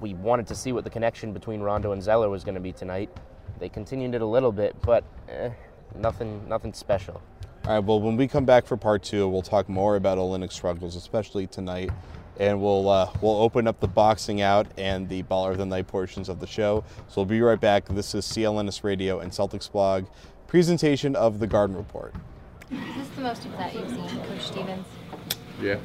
we 0.00 0.14
wanted 0.14 0.46
to 0.48 0.54
see 0.54 0.72
what 0.72 0.84
the 0.84 0.90
connection 0.90 1.32
between 1.32 1.60
Rondo 1.60 1.92
and 1.92 2.02
Zeller 2.02 2.30
was 2.30 2.42
going 2.44 2.54
to 2.54 2.60
be 2.60 2.72
tonight. 2.72 3.10
They 3.58 3.68
continued 3.68 4.14
it 4.14 4.22
a 4.22 4.26
little 4.26 4.52
bit, 4.52 4.74
but 4.82 5.04
eh, 5.28 5.50
nothing 5.96 6.48
nothing 6.48 6.72
special. 6.72 7.20
All 7.66 7.74
right. 7.74 7.78
Well, 7.84 8.00
when 8.00 8.16
we 8.16 8.28
come 8.28 8.44
back 8.44 8.66
for 8.66 8.76
part 8.76 9.02
two, 9.02 9.28
we'll 9.28 9.42
talk 9.42 9.68
more 9.68 9.96
about 9.96 10.18
Olynyk 10.18 10.52
struggles, 10.52 10.96
especially 10.96 11.46
tonight, 11.46 11.90
and 12.38 12.60
we'll 12.60 12.88
uh, 12.88 13.10
we'll 13.20 13.36
open 13.40 13.66
up 13.66 13.80
the 13.80 13.88
boxing 13.88 14.40
out 14.42 14.66
and 14.78 15.08
the 15.08 15.22
baller 15.24 15.52
of 15.52 15.58
the 15.58 15.66
night 15.66 15.86
portions 15.86 16.28
of 16.28 16.40
the 16.40 16.46
show. 16.46 16.84
So 17.08 17.14
we'll 17.22 17.26
be 17.26 17.40
right 17.40 17.60
back. 17.60 17.86
This 17.88 18.14
is 18.14 18.24
CLNS 18.26 18.84
Radio 18.84 19.20
and 19.20 19.30
Celtics 19.32 19.70
blog 19.70 20.06
presentation 20.54 21.16
of 21.16 21.40
the 21.40 21.48
Garden 21.48 21.74
Report. 21.74 22.14
Is 22.70 22.78
this 22.96 23.08
the 23.16 23.22
most 23.22 23.44
upset 23.44 23.74
you've 23.74 23.90
seen, 23.90 24.06
Coach 24.06 24.40
Stevens? 24.40 24.86
Yeah. 25.60 25.78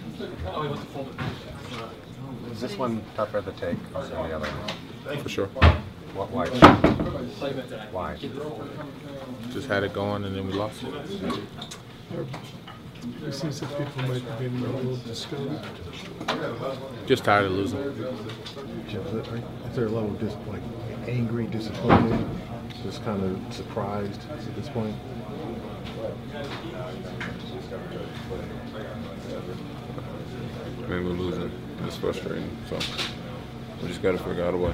Is 2.52 2.62
this 2.62 2.78
one 2.78 3.02
tougher 3.16 3.42
to 3.42 3.52
take 3.54 3.82
than 3.94 4.10
the 4.12 4.36
other 4.36 4.48
one? 4.48 5.24
For 5.24 5.28
sure. 5.28 5.48
What, 6.14 6.30
why? 6.30 6.50
Why? 7.90 8.16
Just 9.52 9.68
had 9.68 9.84
it 9.84 9.92
going 9.92 10.24
and 10.26 10.36
then 10.36 10.46
we 10.46 10.54
lost 10.54 10.84
it. 10.84 10.94
It 13.26 13.34
seems 13.34 13.60
that 13.62 13.70
people 13.76 14.08
might 14.08 14.22
have 14.22 14.38
been 14.38 14.56
a 14.56 14.68
little 14.68 14.98
discouraged. 14.98 15.66
Just 17.08 17.24
tired 17.24 17.46
of 17.46 17.54
losing. 17.54 17.80
Is 17.80 19.76
there 19.76 19.88
a 19.88 19.90
level 19.90 20.12
of 20.12 20.20
just 20.20 20.38
like 20.48 20.62
angry, 21.08 21.48
disappointed, 21.48 22.28
just 22.84 23.04
kind 23.04 23.24
of 23.24 23.54
surprised 23.54 24.22
at 24.32 24.56
this 24.56 24.70
point? 24.70 24.96
I 30.84 30.88
mean, 30.88 31.06
we're 31.06 31.14
losing. 31.14 31.52
It's 31.86 31.98
frustrating. 31.98 32.50
So 32.70 32.80
we 33.82 33.88
just 33.88 34.02
got 34.02 34.14
to 34.14 34.18
figure 34.20 34.44
out 34.44 34.54
a 34.54 34.58
way. 34.58 34.74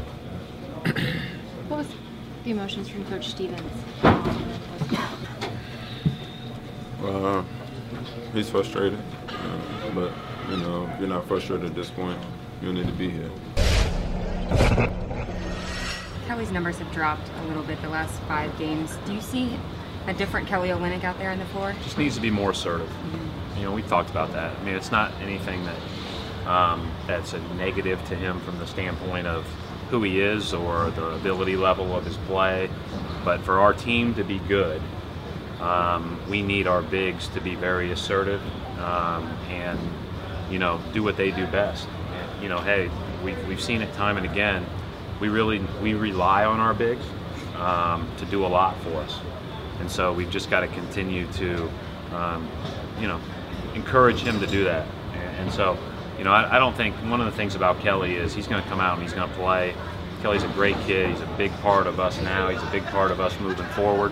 What 1.68 1.80
was 1.80 1.88
the 2.44 2.52
emotions 2.52 2.88
from 2.90 3.04
Coach 3.06 3.30
Stevens? 3.30 3.60
Uh, 7.04 7.44
he's 8.34 8.52
frustrated. 8.52 9.00
Uh, 9.28 9.90
but, 9.96 10.12
you 10.52 10.58
know, 10.58 10.88
if 10.94 11.00
you're 11.00 11.10
not 11.10 11.28
frustrated 11.28 11.66
at 11.66 11.74
this 11.74 11.90
point, 11.90 12.20
you 12.62 12.68
don't 12.68 12.76
need 12.76 12.86
to 12.86 12.94
be 12.94 13.10
here. 13.10 13.32
Kelly's 16.26 16.52
numbers 16.52 16.78
have 16.80 16.92
dropped 16.92 17.30
a 17.30 17.48
little 17.48 17.64
bit 17.64 17.80
the 17.82 17.90
last 17.90 18.20
five 18.24 18.58
games. 18.58 18.98
Do 19.06 19.14
you 19.14 19.22
see 19.22 19.58
a 20.08 20.14
different 20.14 20.48
Kelly 20.48 20.70
Olynyk 20.70 21.04
out 21.04 21.18
there 21.20 21.30
on 21.30 21.38
the 21.38 21.46
floor? 21.46 21.76
just 21.84 21.98
needs 21.98 22.16
to 22.16 22.22
be 22.22 22.32
more 22.32 22.52
assertive. 22.52 22.92
You 23.58 23.64
know, 23.64 23.72
we 23.72 23.84
talked 23.84 24.10
about 24.10 24.34
that. 24.34 24.58
I 24.58 24.64
mean, 24.64 24.76
it's 24.76 24.92
not 24.92 25.14
anything 25.22 25.64
that 25.66 26.50
um, 26.50 26.92
that's 27.08 27.34
a 27.34 27.40
negative 27.56 28.04
to 28.06 28.16
him 28.16 28.40
from 28.42 28.58
the 28.58 28.68
standpoint 28.68 29.28
of 29.28 29.46
who 29.90 30.02
he 30.02 30.20
is 30.20 30.54
or 30.54 30.90
the 30.92 31.12
ability 31.12 31.56
level 31.56 31.96
of 31.96 32.06
his 32.06 32.18
play. 32.18 32.70
But 33.24 33.42
for 33.42 33.60
our 33.60 33.74
team 33.74 34.16
to 34.16 34.24
be 34.24 34.40
good, 34.40 34.82
um, 35.60 36.20
we 36.30 36.42
need 36.42 36.68
our 36.68 36.82
bigs 36.82 37.28
to 37.30 37.42
be 37.42 37.56
very 37.56 37.92
assertive 37.92 38.42
um, 38.80 39.26
and 39.50 39.80
you 40.52 40.60
know 40.60 40.82
do 40.94 41.02
what 41.02 41.18
they 41.18 41.32
do 41.32 41.46
best. 41.48 41.88
And, 41.88 42.44
you 42.44 42.50
know, 42.50 42.60
hey, 42.60 42.90
we've, 43.24 43.48
we've 43.48 43.62
seen 43.62 43.82
it 43.82 43.94
time 43.94 44.18
and 44.18 44.26
again. 44.26 44.66
We 45.20 45.30
really 45.30 45.60
we 45.82 45.94
rely 45.94 46.46
on 46.46 46.60
our 46.60 46.74
bigs 46.74 47.06
um, 47.58 48.10
to 48.18 48.26
do 48.26 48.46
a 48.46 48.48
lot 48.48 48.78
for 48.82 48.96
us, 48.98 49.20
and 49.80 49.90
so 49.90 50.12
we've 50.12 50.30
just 50.30 50.50
got 50.50 50.62
to 50.62 50.68
continue 50.68 51.26
to 51.34 51.70
um, 52.14 52.50
you 53.00 53.08
know 53.08 53.20
encourage 53.74 54.22
him 54.22 54.40
to 54.40 54.48
do 54.48 54.64
that. 54.66 54.88
And, 55.38 55.52
so 55.52 55.78
you 56.18 56.24
know 56.24 56.32
I, 56.32 56.56
I 56.56 56.60
don't 56.60 56.76
think 56.76 56.96
one 57.10 57.22
of 57.22 57.28
the 57.28 57.32
things 57.32 57.56
about 57.56 57.80
Kelly 57.80 58.16
is 58.16 58.34
he's 58.34 58.48
going 58.48 58.64
to 58.64 58.70
come 58.70 58.80
out 58.80 58.94
and 58.94 59.04
he's 59.04 59.14
going 59.14 59.30
to 59.30 59.36
play. 59.36 59.76
Kelly's 60.22 60.44
a 60.44 60.48
great 60.50 60.78
kid. 60.82 61.10
He's 61.10 61.22
a 61.22 61.34
big 61.38 61.52
part 61.60 61.88
of 61.88 62.00
us 62.00 62.20
now. 62.22 62.50
He's 62.50 62.64
a 62.64 62.72
big 62.72 62.84
part 62.86 63.12
of 63.12 63.22
us 63.22 63.40
moving 63.40 63.68
forward, 63.68 64.12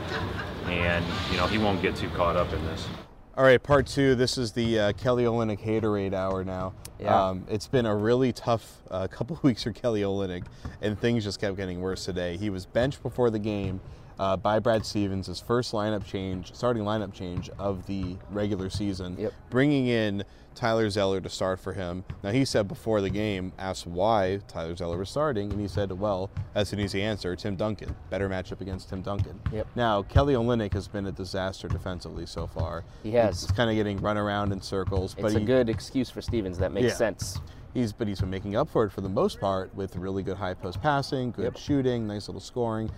and 0.66 1.04
you 1.32 1.38
know 1.38 1.48
he 1.48 1.58
won't 1.58 1.82
get 1.82 1.96
too 1.96 2.10
caught 2.10 2.36
up 2.36 2.54
in 2.54 2.64
this. 2.66 2.88
All 3.36 3.44
right, 3.44 3.62
part 3.62 3.88
two. 3.88 4.14
This 4.14 4.38
is 4.38 4.52
the 4.52 4.80
uh, 4.80 4.94
Kelly 4.94 5.24
Olynyk 5.24 5.60
haterade 5.60 6.14
hour 6.14 6.44
now. 6.44 6.76
Yeah. 7.00 7.30
Um, 7.30 7.48
it's 7.50 7.66
been 7.66 7.88
a 7.88 7.96
really 7.96 8.32
tough 8.32 8.84
uh, 8.92 9.08
couple 9.12 9.40
weeks 9.42 9.64
for 9.64 9.72
Kelly 9.72 10.02
Olynyk, 10.02 10.44
and 10.84 11.00
things 11.00 11.24
just 11.24 11.42
kept 11.42 11.58
getting 11.58 11.82
worse 11.82 12.06
today. 12.06 12.38
He 12.38 12.52
was 12.52 12.68
benched 12.68 13.02
before 13.02 13.32
the 13.32 13.40
game 13.40 13.82
uh, 14.20 14.38
by 14.38 14.60
Brad 14.60 14.86
Stevens, 14.86 15.28
his 15.28 15.40
first 15.40 15.72
lineup 15.74 16.06
change, 16.06 16.54
starting 16.54 16.84
lineup 16.84 17.14
change 17.14 17.50
of 17.60 17.86
the 17.88 18.18
regular 18.32 18.70
season, 18.70 19.16
Yep. 19.20 19.34
bringing 19.50 19.88
in 19.88 20.24
Tyler 20.56 20.88
Zeller 20.90 21.20
to 21.20 21.30
start 21.30 21.60
for 21.60 21.74
him. 21.74 22.04
Now, 22.22 22.30
he 22.30 22.46
said 22.46 22.68
before 22.68 23.02
the 23.02 23.10
game, 23.10 23.54
asked 23.58 23.88
why 23.88 24.40
Tyler 24.48 24.76
Zeller 24.76 24.98
was 25.00 25.10
starting, 25.10 25.52
and 25.52 25.60
he 25.60 25.68
said, 25.68 25.92
well, 25.92 26.30
that's 26.54 26.72
an 26.74 26.80
easy 26.80 27.02
answer 27.02 27.36
Tim 27.36 27.56
Duncan. 27.56 27.96
Better 28.12 28.30
matchup 28.30 28.62
against 28.62 28.90
Tim 28.90 29.02
Duncan. 29.02 29.40
Yep. 29.52 29.68
Now, 29.76 30.04
Kelly 30.04 30.36
Olynyk 30.36 30.74
has 30.74 30.88
been 30.88 31.08
a 31.08 31.12
disaster 31.12 31.68
defensively 31.68 32.28
so 32.28 32.46
far. 32.46 32.84
He 33.02 33.14
has. 33.14 33.42
He's 33.42 33.52
kind 33.52 33.72
of 33.72 33.76
getting 33.76 33.98
run 34.00 34.16
around 34.18 34.52
in 34.52 34.62
circles. 34.62 35.16
but 35.16 35.26
It's 35.26 35.36
a 35.36 35.40
he- 35.40 35.46
good 35.46 35.70
excuse 35.70 36.12
for 36.12 36.22
Stevens. 36.22 36.60
That 36.60 36.72
makes 36.72 36.86
Yeah. 36.90 36.94
sense. 36.94 37.40
He's 37.74 37.92
but 37.92 38.08
he's 38.08 38.20
been 38.20 38.30
making 38.30 38.56
up 38.56 38.70
for 38.70 38.84
it 38.86 38.92
for 38.92 39.02
the 39.02 39.10
most 39.10 39.40
part 39.40 39.74
with 39.74 39.96
really 39.96 40.22
good 40.22 40.38
high 40.38 40.54
post 40.54 40.80
passing, 40.80 41.32
good 41.32 41.46
Yep. 41.46 41.58
shooting, 41.58 42.06
nice 42.06 42.28
little 42.28 42.40
scoring. 42.40 42.92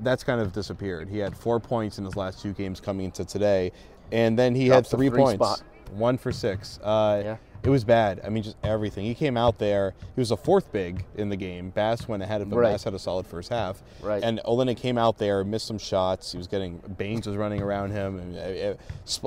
That's 0.00 0.24
kind 0.24 0.40
of 0.40 0.52
disappeared. 0.52 1.08
He 1.08 1.18
had 1.18 1.36
four 1.36 1.58
points 1.60 1.98
in 1.98 2.04
his 2.04 2.16
last 2.16 2.40
two 2.42 2.52
games 2.52 2.80
coming 2.80 3.06
into 3.06 3.24
today, 3.24 3.72
and 4.12 4.38
then 4.38 4.54
he 4.54 4.68
had 4.68 4.86
three, 4.86 5.08
three 5.08 5.18
points, 5.18 5.44
spot. 5.44 5.62
one 5.92 6.18
for 6.18 6.32
six. 6.32 6.78
Uh, 6.82 7.22
Yeah. 7.24 7.36
It 7.64 7.70
was 7.70 7.82
bad. 7.82 8.20
I 8.24 8.28
mean, 8.28 8.44
just 8.44 8.56
everything. 8.62 9.04
He 9.04 9.14
came 9.16 9.36
out 9.36 9.58
there. 9.58 9.92
He 10.14 10.20
was 10.20 10.30
a 10.30 10.36
fourth 10.36 10.70
big 10.70 11.04
in 11.16 11.28
the 11.28 11.34
game. 11.36 11.70
Bass 11.70 12.06
went 12.06 12.22
ahead 12.22 12.40
of 12.40 12.46
him. 12.52 12.56
Right. 12.56 12.70
Bass 12.70 12.84
had 12.84 12.94
a 12.94 13.00
solid 13.00 13.26
first 13.26 13.48
half. 13.50 13.82
Right. 14.00 14.22
And 14.22 14.40
Olynyk 14.46 14.76
came 14.76 14.96
out 14.96 15.18
there, 15.18 15.42
missed 15.42 15.66
some 15.66 15.76
shots. 15.76 16.30
He 16.30 16.38
was 16.38 16.46
getting 16.46 16.78
Baynes 16.96 17.26
was 17.26 17.36
running 17.36 17.60
around 17.60 17.90
him. 17.90 18.20
And, 18.20 18.36
uh, 18.38 18.76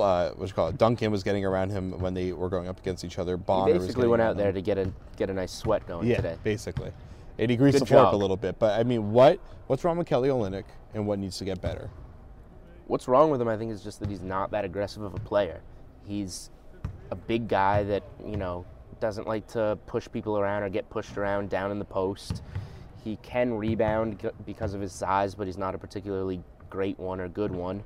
uh, 0.02 0.30
what 0.32 0.48
you 0.48 0.54
call 0.54 0.68
it? 0.68 0.78
Duncan 0.78 1.12
was 1.12 1.22
getting 1.22 1.44
around 1.44 1.70
him 1.70 1.92
when 2.00 2.14
they 2.14 2.32
were 2.32 2.48
going 2.48 2.68
up 2.68 2.80
against 2.80 3.04
each 3.04 3.18
other. 3.18 3.36
Bonner 3.36 3.66
He 3.74 3.78
was 3.78 3.86
basically 3.88 4.08
went 4.08 4.22
out 4.22 4.38
there 4.38 4.50
to 4.50 4.62
get 4.62 4.78
a 4.78 4.90
get 5.18 5.28
a 5.28 5.34
nice 5.34 5.52
sweat 5.52 5.86
going 5.86 6.08
Yeah, 6.08 6.16
today. 6.16 6.36
basically. 6.42 6.90
And 7.38 7.50
he 7.50 7.56
greased 7.56 7.74
Good 7.74 7.82
the 7.82 7.86
floor 7.86 8.06
up 8.06 8.12
a 8.12 8.16
little 8.16 8.36
bit. 8.36 8.58
But 8.58 8.78
I 8.78 8.84
mean, 8.84 9.12
what 9.12 9.40
what's 9.66 9.84
wrong 9.84 9.96
with 9.96 10.06
Kelly 10.06 10.28
Olynyk 10.28 10.64
and 10.94 11.06
what 11.06 11.18
needs 11.18 11.38
to 11.38 11.44
get 11.44 11.60
better? 11.60 11.90
What's 12.86 13.08
wrong 13.08 13.30
with 13.30 13.40
him, 13.40 13.48
I 13.48 13.56
think, 13.56 13.72
is 13.72 13.82
just 13.82 14.00
that 14.00 14.10
he's 14.10 14.20
not 14.20 14.50
that 14.50 14.64
aggressive 14.64 15.02
of 15.02 15.14
a 15.14 15.20
player. 15.20 15.62
He's 16.06 16.50
a 17.10 17.14
big 17.14 17.48
guy 17.48 17.84
that, 17.84 18.02
you 18.24 18.36
know, 18.36 18.66
doesn't 19.00 19.26
like 19.26 19.46
to 19.48 19.78
push 19.86 20.08
people 20.12 20.38
around 20.38 20.62
or 20.62 20.68
get 20.68 20.88
pushed 20.90 21.16
around 21.16 21.50
down 21.50 21.70
in 21.70 21.78
the 21.78 21.84
post. 21.84 22.42
He 23.02 23.16
can 23.22 23.54
rebound 23.54 24.30
because 24.46 24.74
of 24.74 24.80
his 24.80 24.92
size, 24.92 25.34
but 25.34 25.46
he's 25.46 25.58
not 25.58 25.74
a 25.74 25.78
particularly 25.78 26.40
great 26.70 26.98
one 26.98 27.20
or 27.20 27.28
good 27.28 27.50
one. 27.50 27.82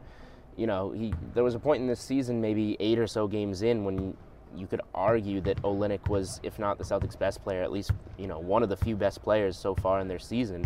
You 0.56 0.66
know, 0.66 0.92
he 0.92 1.14
there 1.34 1.44
was 1.44 1.54
a 1.54 1.58
point 1.58 1.82
in 1.82 1.86
this 1.86 2.00
season, 2.00 2.40
maybe 2.40 2.76
eight 2.80 2.98
or 2.98 3.06
so 3.06 3.26
games 3.28 3.62
in, 3.62 3.84
when 3.84 4.16
you 4.56 4.66
could 4.66 4.80
argue 4.94 5.40
that 5.42 5.60
Olynyk 5.62 6.08
was, 6.08 6.40
if 6.42 6.58
not 6.58 6.78
the 6.78 6.84
Celtics' 6.84 7.18
best 7.18 7.42
player, 7.42 7.62
at 7.62 7.72
least 7.72 7.90
you 8.18 8.26
know 8.26 8.38
one 8.38 8.62
of 8.62 8.68
the 8.68 8.76
few 8.76 8.96
best 8.96 9.22
players 9.22 9.56
so 9.56 9.74
far 9.74 10.00
in 10.00 10.08
their 10.08 10.18
season. 10.18 10.64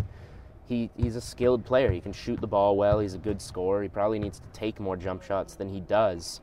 He, 0.67 0.89
he's 0.95 1.17
a 1.17 1.21
skilled 1.21 1.65
player. 1.65 1.91
He 1.91 1.99
can 1.99 2.13
shoot 2.13 2.39
the 2.39 2.47
ball 2.47 2.77
well. 2.77 2.99
He's 2.99 3.13
a 3.13 3.17
good 3.17 3.41
scorer. 3.41 3.83
He 3.83 3.89
probably 3.89 4.19
needs 4.19 4.39
to 4.39 4.47
take 4.53 4.79
more 4.79 4.95
jump 4.95 5.21
shots 5.21 5.55
than 5.55 5.67
he 5.67 5.81
does. 5.81 6.39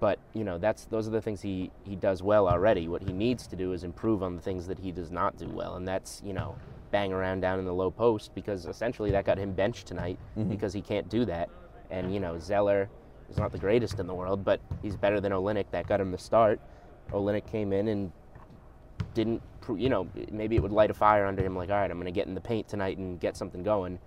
But 0.00 0.18
you 0.34 0.42
know, 0.42 0.58
that's 0.58 0.84
those 0.86 1.06
are 1.06 1.12
the 1.12 1.20
things 1.20 1.40
he, 1.42 1.70
he 1.84 1.94
does 1.94 2.22
well 2.22 2.48
already. 2.48 2.88
What 2.88 3.02
he 3.02 3.12
needs 3.12 3.46
to 3.48 3.56
do 3.56 3.72
is 3.72 3.84
improve 3.84 4.22
on 4.22 4.34
the 4.34 4.42
things 4.42 4.66
that 4.66 4.80
he 4.80 4.90
does 4.90 5.12
not 5.12 5.36
do 5.36 5.48
well, 5.48 5.76
and 5.76 5.86
that's 5.86 6.20
you 6.24 6.32
know 6.32 6.56
bang 6.90 7.12
around 7.12 7.40
down 7.40 7.58
in 7.58 7.64
the 7.64 7.72
low 7.72 7.90
post 7.90 8.34
because 8.34 8.66
essentially 8.66 9.10
that 9.12 9.24
got 9.24 9.38
him 9.38 9.52
benched 9.52 9.86
tonight 9.86 10.18
Mhm. 10.36 10.48
because 10.50 10.72
he 10.74 10.82
can't 10.82 11.08
do 11.08 11.24
that. 11.26 11.48
And 11.90 12.12
you 12.12 12.18
know, 12.20 12.38
Zeller 12.38 12.88
is 13.32 13.38
not 13.38 13.50
the 13.52 13.58
greatest 13.58 13.98
in 13.98 14.06
the 14.06 14.14
world, 14.14 14.44
but 14.44 14.60
he's 14.82 14.96
better 14.96 15.20
than 15.20 15.32
Olynyk. 15.32 15.66
That 15.72 15.86
got 15.86 16.00
him 16.00 16.12
the 16.12 16.18
start. 16.18 16.60
Olynyk 17.10 17.46
came 17.50 17.72
in 17.72 17.88
and 17.88 18.12
didn't, 19.14 19.42
you 19.76 19.88
know, 19.88 20.08
maybe 20.30 20.56
it 20.56 20.62
would 20.62 20.72
light 20.72 20.90
a 20.90 20.94
fire 20.94 21.26
under 21.26 21.44
him. 21.44 21.56
Like, 21.56 21.70
all 21.70 21.76
right, 21.76 21.90
I'm 21.90 21.96
going 21.98 22.06
to 22.06 22.12
get 22.12 22.26
in 22.26 22.34
the 22.34 22.40
paint 22.40 22.68
tonight 22.68 22.98
and 22.98 23.18
get 23.18 23.36
something 23.36 23.62
going. 23.62 23.98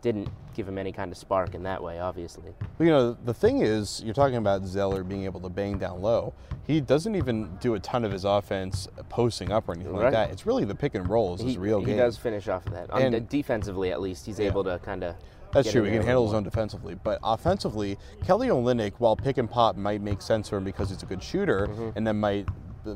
Didn't 0.00 0.28
give 0.54 0.66
him 0.66 0.78
any 0.78 0.90
kind 0.90 1.12
of 1.12 1.16
spark 1.18 1.54
in 1.54 1.62
that 1.62 1.80
way, 1.80 2.00
obviously. 2.00 2.52
You 2.80 2.86
know, 2.86 3.12
the 3.12 3.32
thing 3.32 3.60
is, 3.60 4.02
you're 4.04 4.14
talking 4.14 4.36
about 4.36 4.64
Zeller 4.64 5.04
being 5.04 5.24
able 5.24 5.40
to 5.40 5.48
bang 5.48 5.78
down 5.78 6.02
low. 6.02 6.34
He 6.66 6.80
doesn't 6.80 7.14
even 7.14 7.56
do 7.60 7.74
a 7.74 7.80
ton 7.80 8.04
of 8.04 8.10
his 8.10 8.24
offense 8.24 8.88
posting 9.08 9.52
up 9.52 9.68
or 9.68 9.74
anything 9.74 9.94
like 9.94 10.12
that. 10.12 10.30
It's 10.30 10.44
really 10.44 10.64
the 10.64 10.74
pick 10.74 10.96
and 10.96 11.08
rolls 11.08 11.40
is 11.40 11.52
he, 11.52 11.58
real 11.58 11.80
he 11.80 11.86
game. 11.86 11.94
He 11.94 12.00
does 12.00 12.16
finish 12.16 12.48
off 12.48 12.66
of 12.66 12.72
that. 12.72 12.90
And- 12.92 13.28
defensively, 13.28 13.92
at 13.92 14.00
least, 14.00 14.26
he's 14.26 14.40
Yeah. 14.40 14.46
able 14.48 14.64
to 14.64 14.78
kind 14.80 15.04
of. 15.04 15.14
That's 15.52 15.70
true. 15.70 15.82
He 15.84 15.90
can 15.92 16.02
handle 16.02 16.24
his 16.26 16.34
own 16.34 16.42
defensively, 16.44 16.94
but 16.94 17.18
offensively, 17.22 17.98
Kelly 18.24 18.48
Olynyk, 18.48 18.94
while 18.98 19.16
pick 19.16 19.38
and 19.38 19.50
pop 19.50 19.76
might 19.76 20.00
make 20.00 20.22
sense 20.22 20.48
for 20.48 20.56
him 20.56 20.64
because 20.64 20.90
he's 20.90 21.02
a 21.02 21.06
good 21.06 21.22
shooter, 21.22 21.66
Mm-hmm. 21.68 21.90
and 21.96 22.06
then 22.06 22.18
might, 22.18 22.48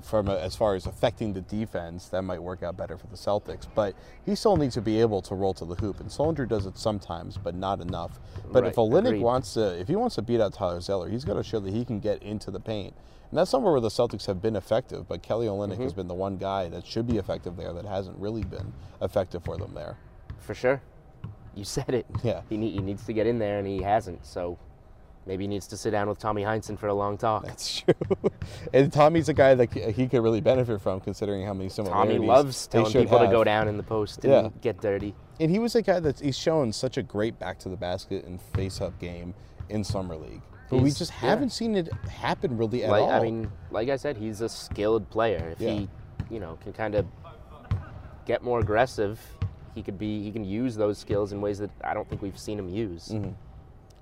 from 0.02 0.26
a, 0.28 0.36
as 0.38 0.56
far 0.56 0.75
as 0.75 0.86
affecting 0.86 1.32
the 1.32 1.42
defense, 1.42 2.08
that 2.08 2.22
might 2.22 2.42
work 2.42 2.62
out 2.62 2.76
better 2.76 2.96
for 2.98 3.06
the 3.06 3.16
Celtics. 3.16 3.66
But 3.75 3.94
he 4.25 4.34
still 4.34 4.56
needs 4.56 4.75
to 4.75 4.80
be 4.80 5.00
able 5.00 5.22
to 5.22 5.34
roll 5.34 5.54
to 5.54 5.64
the 5.64 5.75
hoop, 5.76 6.00
and 6.00 6.08
Sullinger 6.08 6.48
does 6.48 6.66
it 6.66 6.76
sometimes, 6.78 7.36
but 7.38 7.54
not 7.54 7.80
enough. 7.80 8.18
But 8.50 8.64
if 8.64 8.76
Right, 8.76 8.86
Olynyk 8.88 9.06
agreed. 9.06 9.22
wants 9.22 9.54
to, 9.54 9.78
if 9.78 9.86
he 9.88 9.94
wants 9.96 10.16
to 10.16 10.22
beat 10.22 10.40
out 10.40 10.52
Tyler 10.54 10.80
Zeller, 10.80 11.08
he's 11.08 11.25
got 11.25 11.34
to 11.34 11.42
show 11.44 11.60
that 11.60 11.72
he 11.72 11.84
can 11.84 12.00
get 12.00 12.22
into 12.22 12.50
the 12.50 12.58
paint. 12.60 12.94
And 13.30 13.38
that's 13.38 13.50
somewhere 13.50 13.72
where 13.72 13.80
the 13.80 13.88
Celtics 13.88 14.26
have 14.26 14.40
been 14.40 14.56
effective, 14.56 15.06
but 15.08 15.22
Kelly 15.22 15.46
Olynyk 15.46 15.72
Mm-hmm. 15.75 15.82
has 15.82 15.92
been 15.92 16.08
the 16.08 16.14
one 16.14 16.36
guy 16.36 16.68
that 16.68 16.86
should 16.86 17.06
be 17.06 17.18
effective 17.18 17.56
there 17.56 17.72
that 17.72 17.84
hasn't 17.84 18.16
really 18.18 18.44
been 18.44 18.72
effective 19.02 19.44
for 19.44 19.56
them 19.56 19.75
there. 19.75 19.96
For 20.40 20.54
sure. 20.54 20.80
You 21.56 21.64
said 21.64 21.90
it. 21.90 22.06
Yeah. 22.22 22.42
He, 22.48 22.56
need, 22.56 22.72
he 22.75 22.80
needs 22.80 23.04
to 23.06 23.12
get 23.12 23.26
in 23.26 23.38
there, 23.38 23.58
and 23.58 23.66
he 23.66 23.82
hasn't. 23.82 24.25
So 24.26 24.58
maybe 25.26 25.44
he 25.44 25.48
needs 25.48 25.66
to 25.68 25.76
sit 25.76 25.90
down 25.90 26.08
with 26.08 26.18
Tommy 26.18 26.42
Heinsohn 26.42 26.78
for 26.78 26.86
a 26.88 26.94
long 26.94 27.16
talk. 27.18 27.44
That's 27.46 27.80
true. 27.80 27.94
and 28.72 28.92
Tommy's 28.92 29.28
a 29.28 29.34
guy 29.34 29.54
that 29.54 29.72
he 29.72 30.06
could 30.06 30.22
really 30.22 30.40
benefit 30.40 30.80
from, 30.80 31.00
considering 31.00 31.44
how 31.44 31.54
many 31.54 31.68
similarities. 31.68 32.16
Tommy 32.16 32.26
loves 32.28 32.66
telling 32.68 32.92
people 32.92 33.18
to 33.18 33.26
go 33.28 33.42
down 33.42 33.66
in 33.68 33.76
the 33.76 33.82
post 33.82 34.25
and 34.25 34.32
Yeah. 34.32 34.48
get 34.60 34.80
dirty. 34.80 35.14
And 35.40 35.50
he 35.50 35.58
was 35.58 35.75
a 35.75 35.82
guy 35.82 35.98
that 36.00 36.20
he's 36.20 36.36
shown 36.38 36.72
such 36.72 36.96
a 36.96 37.02
great 37.02 37.38
back 37.38 37.58
to 37.60 37.68
the 37.68 37.76
basket 37.76 38.25
and 38.25 38.40
face 38.40 38.80
up 38.80 38.98
game 38.98 39.34
in 39.68 39.82
summer 39.84 40.16
league, 40.16 40.42
but 40.70 40.78
we 40.78 40.90
just 40.90 41.10
haven't 41.10 41.50
seen 41.50 41.75
it 41.76 41.92
happen 42.08 42.56
really 42.56 42.84
at 42.84 42.90
like, 42.90 43.02
all. 43.02 43.10
I 43.10 43.20
mean, 43.20 43.50
like 43.70 43.88
I 43.88 43.96
said, 43.96 44.16
he's 44.16 44.40
a 44.40 44.48
skilled 44.48 45.10
player. 45.10 45.50
If 45.52 45.60
Yeah. 45.60 45.70
he, 45.72 45.88
you 46.30 46.38
know, 46.40 46.56
can 46.62 46.72
kind 46.72 46.94
of 46.94 47.04
get 48.26 48.42
more 48.42 48.60
aggressive, 48.60 49.20
he 49.76 49.83
could 49.83 49.99
be. 49.99 50.23
He 50.23 50.33
can 50.33 50.45
use 50.45 50.75
those 50.75 50.99
skills 50.99 51.33
in 51.33 51.40
ways 51.40 51.59
that 51.59 51.71
I 51.85 51.95
don't 51.95 52.09
think 52.09 52.23
we've 52.23 52.38
seen 52.38 52.59
him 52.59 52.68
use. 52.68 53.11
Mhm. 53.11 53.35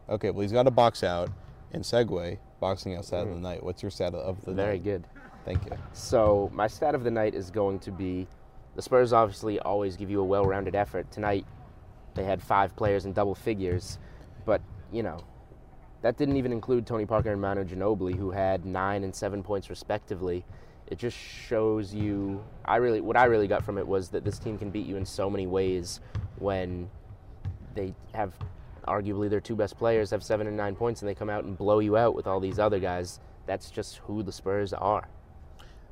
Okay, 0.08 0.30
well 0.30 0.40
he's 0.42 0.52
got 0.52 0.66
a 0.66 0.70
box 0.70 1.02
out 1.02 1.28
and 1.72 1.82
segue 1.82 2.38
boxing 2.60 2.94
out 2.96 3.04
stat 3.04 3.26
of 3.26 3.34
the 3.34 3.40
night. 3.40 3.62
What's 3.62 3.82
your 3.82 3.90
stat 3.90 4.14
of 4.14 4.42
the 4.44 4.52
Mm. 4.52 4.54
Very 4.54 4.74
night? 4.76 4.84
good. 4.84 5.04
Thank 5.44 5.64
you. 5.66 5.72
So 5.92 6.48
my 6.54 6.68
stat 6.68 6.94
of 6.94 7.02
the 7.04 7.10
night 7.10 7.34
is 7.34 7.50
going 7.50 7.80
to 7.80 7.90
be 7.90 8.26
the 8.76 8.82
Spurs 8.82 9.12
obviously 9.12 9.58
always 9.60 9.96
give 9.96 10.10
you 10.10 10.20
a 10.20 10.24
well-rounded 10.24 10.74
effort. 10.74 11.10
Tonight 11.10 11.44
they 12.14 12.24
had 12.24 12.40
five 12.40 12.74
players 12.76 13.04
in 13.04 13.12
double 13.12 13.34
figures, 13.34 13.98
but 14.44 14.62
you 14.92 15.02
know 15.02 15.18
that 16.02 16.16
didn't 16.16 16.36
even 16.36 16.52
include 16.52 16.86
Tony 16.86 17.04
Parker 17.06 17.32
and 17.32 17.40
Manu 17.40 17.64
Ginobili, 17.64 18.14
who 18.14 18.30
had 18.30 18.64
nine 18.64 19.02
and 19.02 19.14
seven 19.14 19.42
points 19.42 19.68
respectively. 19.70 20.44
It 20.88 20.98
just 20.98 21.16
shows 21.16 21.94
you. 21.94 22.44
I 22.64 22.76
really, 22.76 23.00
what 23.00 23.16
I 23.16 23.24
really 23.24 23.48
got 23.48 23.64
from 23.64 23.78
it 23.78 23.86
was 23.86 24.08
that 24.10 24.24
this 24.24 24.38
team 24.38 24.58
can 24.58 24.70
beat 24.70 24.86
you 24.86 24.96
in 24.96 25.06
so 25.06 25.30
many 25.30 25.46
ways 25.46 26.00
when 26.38 26.90
they 27.74 27.94
have 28.12 28.34
arguably 28.86 29.30
their 29.30 29.40
two 29.40 29.56
best 29.56 29.78
players 29.78 30.10
have 30.10 30.22
seven 30.22 30.46
and 30.46 30.56
nine 30.56 30.76
points, 30.76 31.02
and 31.02 31.08
they 31.08 31.14
come 31.14 31.30
out 31.30 31.44
and 31.44 31.56
blow 31.56 31.78
you 31.78 31.96
out 31.96 32.14
with 32.14 32.26
all 32.26 32.40
these 32.40 32.58
other 32.58 32.78
guys. 32.78 33.20
That's 33.46 33.70
just 33.70 33.98
who 33.98 34.22
the 34.22 34.32
Spurs 34.32 34.72
are. 34.72 35.08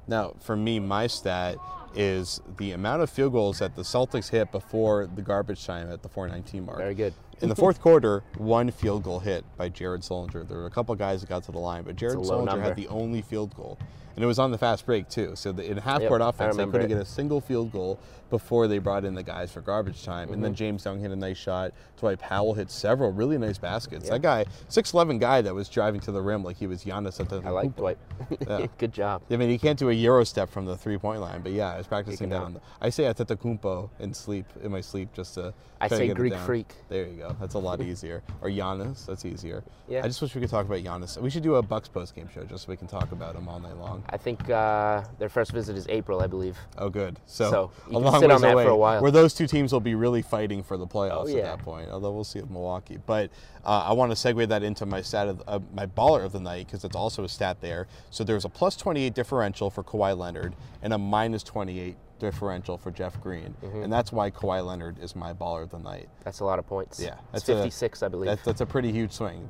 Now, 0.07 0.35
for 0.41 0.57
me, 0.57 0.81
my 0.81 1.07
stat 1.07 1.57
is 1.95 2.41
the 2.57 2.73
amount 2.73 3.03
of 3.03 3.11
field 3.11 3.33
goals 3.33 3.59
that 3.61 3.77
the 3.77 3.83
Celtics 3.83 4.31
hit 4.31 4.51
before 4.51 5.09
the 5.15 5.23
garbage 5.23 5.65
time 5.65 5.91
at 5.91 6.03
the 6.03 6.09
419 6.09 6.65
mark. 6.65 6.79
Very 6.79 6.95
good. 6.95 7.15
In 7.41 7.49
the 7.49 7.55
fourth 7.57 7.81
quarter, 7.81 8.23
one 8.39 8.71
field 8.71 9.03
goal 9.03 9.19
hit 9.19 9.45
by 9.57 9.69
Jared 9.69 10.03
Sullinger. 10.03 10.47
There 10.47 10.59
were 10.59 10.67
a 10.67 10.71
couple 10.71 10.95
guys 10.95 11.21
that 11.21 11.29
got 11.29 11.43
to 11.45 11.53
the 11.53 11.59
line, 11.59 11.83
but 11.83 11.97
Jared 11.97 12.19
Sullinger 12.19 12.45
number. 12.45 12.65
had 12.65 12.77
the 12.77 12.89
only 12.89 13.21
field 13.21 13.55
goal. 13.57 13.79
And 14.17 14.25
it 14.25 14.27
was 14.27 14.39
on 14.39 14.51
the 14.51 14.59
fast 14.59 14.87
break 14.87 15.09
too. 15.09 15.33
So 15.35 15.53
the, 15.53 15.65
in 15.71 15.77
half-court 15.79 16.21
Yep, 16.21 16.29
offense, 16.35 16.57
they 16.57 16.65
couldn't 16.67 16.83
it. 16.87 16.89
get 16.89 16.99
a 16.99 17.05
single 17.05 17.41
field 17.41 17.73
goal 17.73 17.99
before 18.31 18.67
they 18.67 18.79
brought 18.79 19.05
in 19.05 19.15
the 19.15 19.23
guys 19.23 19.53
for 19.53 19.61
garbage 19.61 20.05
time. 20.05 20.33
And 20.33 20.43
then 20.43 20.53
Mhm. 20.55 20.57
James 20.57 20.85
Young 20.87 20.99
hit 21.01 21.11
a 21.11 21.17
nice 21.17 21.37
shot. 21.37 21.73
Dwight 22.01 22.19
Powell 22.19 22.55
hit 22.55 22.71
several 22.71 23.13
really 23.13 23.37
nice 23.37 23.59
baskets. 23.59 24.07
Yeah. 24.07 24.13
That 24.13 24.23
guy, 24.23 24.47
6'11 24.69 25.19
guy 25.19 25.43
that 25.43 25.55
was 25.55 25.69
driving 25.69 26.01
to 26.01 26.13
the 26.13 26.23
rim 26.23 26.43
like 26.43 26.57
he 26.57 26.67
was 26.67 26.83
Giannis 26.83 27.21
at 27.21 27.29
the 27.29 27.43
I 27.45 27.51
like 27.51 27.77
Dwight. 27.77 27.99
Yeah. 28.49 28.67
Good 28.79 28.93
job. 28.95 29.21
I 29.31 29.37
mean, 29.37 29.51
he 29.51 29.59
can't 29.59 29.79
do 29.79 29.91
a 29.91 29.93
euro 29.93 30.25
step 30.25 30.49
from 30.49 30.65
the 30.65 30.77
three-point 30.79 31.21
line, 31.21 31.43
but 31.43 31.53
yeah, 31.53 31.75
I 31.75 31.79
was 31.79 31.87
practicing 31.87 32.31
down. 32.31 32.59
I 32.81 32.89
say 32.89 33.05
Atetakumpo 33.05 33.91
in 34.01 34.15
sleep, 34.15 34.47
in 34.63 34.73
my 34.73 34.81
sleep, 34.81 35.13
just 35.13 35.35
to. 35.35 35.53
I 35.81 35.89
to 35.89 35.97
say 35.97 36.09
it 36.09 36.15
Greek 36.15 36.35
freak. 36.37 36.73
There 36.89 37.05
you 37.07 37.17
go. 37.19 37.37
That's 37.41 37.55
a 37.55 37.59
lot 37.59 37.81
easier. 37.83 38.23
Or 38.41 38.49
Giannis, 38.49 39.05
that's 39.05 39.25
easier. 39.27 39.63
Yeah. 39.89 40.05
I 40.05 40.07
just 40.07 40.23
wish 40.23 40.35
we 40.35 40.41
could 40.41 40.49
talk 40.51 40.65
about 40.65 40.79
Giannis. 40.79 41.21
We 41.21 41.29
should 41.29 41.43
do 41.43 41.57
a 41.57 41.63
Bucks 41.63 41.89
post 41.89 42.15
game 42.15 42.29
show 42.33 42.45
just 42.45 42.65
so 42.65 42.71
we 42.71 42.77
can 42.77 42.87
talk 42.89 43.13
about 43.13 43.35
him 43.37 43.49
all 43.49 43.59
night 43.61 43.77
long. 43.77 44.02
I 44.09 44.17
think 44.17 44.49
uh, 44.51 45.03
their 45.19 45.29
first 45.29 45.53
visit 45.53 45.77
is 45.77 45.87
April, 45.89 46.21
I 46.23 46.27
believe. 46.27 46.59
Oh, 46.79 46.89
good. 46.89 47.19
So, 47.27 47.51
So, 47.51 47.71
a 47.91 47.99
long 47.99 48.21
sit 48.21 48.29
ways 48.29 48.41
that 48.41 48.53
away, 48.53 48.65
for 48.65 48.71
a 48.71 48.77
while. 48.77 49.03
Where 49.03 49.11
those 49.11 49.35
two 49.35 49.47
teams 49.47 49.73
will 49.73 49.81
be 49.81 49.95
really 49.95 50.23
fighting 50.23 50.63
for 50.63 50.77
the 50.77 50.87
playoffs 50.87 51.33
Oh, 51.35 51.37
at 51.39 51.43
that 51.45 51.59
point. 51.61 51.89
Although 51.91 52.13
we'll 52.13 52.25
see 52.25 52.41
with 52.41 52.51
Milwaukee. 52.51 52.99
But 53.05 53.31
uh, 53.65 53.85
I 53.89 53.93
want 53.93 54.15
to 54.15 54.17
segue 54.17 54.49
that 54.49 54.63
into 54.63 54.87
my 54.87 55.03
stat 55.03 55.29
of 55.29 55.43
uh, 55.47 55.61
my 55.75 55.87
baller 55.87 56.25
of 56.25 56.33
the 56.33 56.41
night 56.41 56.67
because 56.67 56.85
it's 56.85 56.97
also 56.97 57.25
a 57.25 57.29
stat 57.29 57.59
there. 57.61 57.87
So 58.11 58.25
there's 58.25 58.45
a 58.45 58.49
plus 58.49 58.77
28 58.77 59.15
differential 59.15 59.71
for 59.71 59.83
Kawhi 59.83 60.17
Leonard 60.17 60.55
and 60.83 60.93
a 60.93 60.99
minus 60.99 61.43
28 61.43 61.97
differential 62.19 62.79
for 62.79 62.93
Jeff 62.93 63.21
Green, 63.21 63.53
Mhm. 63.65 63.83
and 63.83 63.93
that's 63.93 64.13
why 64.13 64.31
Kawhi 64.31 64.65
Leonard 64.65 64.97
is 65.01 65.17
my 65.17 65.33
baller 65.33 65.65
of 65.65 65.71
the 65.71 65.79
night. 65.81 66.09
That's 66.23 66.39
a 66.39 66.45
lot 66.45 66.61
of 66.61 66.67
points. 66.69 67.01
Yeah, 67.01 67.17
that's 67.33 67.49
a- 67.49 67.55
56, 67.57 68.01
I 68.05 68.07
believe. 68.09 68.27
That's, 68.29 68.45
that's 68.45 68.61
a 68.61 68.67
pretty 68.67 68.93
huge 68.93 69.11
swing. 69.11 69.49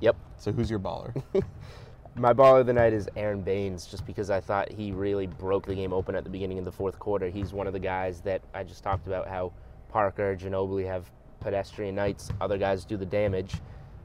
Yep. 0.00 0.16
So 0.38 0.50
who's 0.50 0.68
your 0.68 0.80
baller? 0.80 1.22
My 2.16 2.32
baller 2.32 2.60
of 2.60 2.66
the 2.66 2.72
night 2.72 2.92
is 2.92 3.08
Aron 3.16 3.40
Baynes, 3.40 3.86
just 3.86 4.06
because 4.06 4.30
I 4.30 4.38
thought 4.38 4.70
he 4.70 4.92
really 4.92 5.26
broke 5.26 5.66
the 5.66 5.74
game 5.74 5.92
open 5.92 6.14
at 6.14 6.22
the 6.22 6.30
beginning 6.30 6.60
of 6.60 6.64
the 6.64 6.70
fourth 6.70 6.96
quarter. 7.00 7.28
He's 7.28 7.52
one 7.52 7.66
of 7.66 7.72
the 7.72 7.80
guys 7.80 8.20
that 8.20 8.40
I 8.54 8.62
just 8.62 8.84
talked 8.84 9.08
about 9.08 9.26
how 9.26 9.52
Parker, 9.88 10.36
Ginobili 10.36 10.86
have 10.86 11.10
pedestrian 11.40 11.96
nights. 11.96 12.30
Other 12.40 12.56
guys 12.56 12.84
do 12.84 12.96
the 12.96 13.04
damage. 13.04 13.54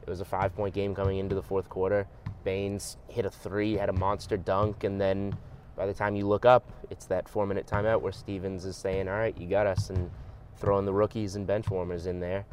It 0.02 0.08
was 0.08 0.20
a 0.20 0.24
five 0.24 0.52
point 0.56 0.74
game 0.74 0.92
coming 0.92 1.18
into 1.18 1.36
the 1.36 1.42
fourth 1.42 1.68
quarter. 1.68 2.04
Baines 2.42 2.96
hit 3.06 3.26
a 3.26 3.30
three, 3.30 3.74
had 3.74 3.88
a 3.88 3.92
monster 3.92 4.36
dunk, 4.36 4.82
and 4.82 5.00
then 5.00 5.36
by 5.76 5.86
the 5.86 5.94
time 5.94 6.16
you 6.16 6.26
look 6.26 6.44
up, 6.44 6.68
it's 6.90 7.06
that 7.06 7.28
four 7.28 7.46
minute 7.46 7.68
timeout 7.68 8.00
where 8.00 8.10
Stevens 8.10 8.64
is 8.64 8.76
saying, 8.76 9.06
All 9.06 9.14
right, 9.14 9.38
you 9.38 9.46
got 9.46 9.68
us, 9.68 9.88
and 9.88 10.10
throwing 10.56 10.84
the 10.84 10.92
rookies 10.92 11.36
and 11.36 11.46
bench 11.46 11.70
warmers 11.70 12.06
in 12.06 12.18
there. 12.18 12.44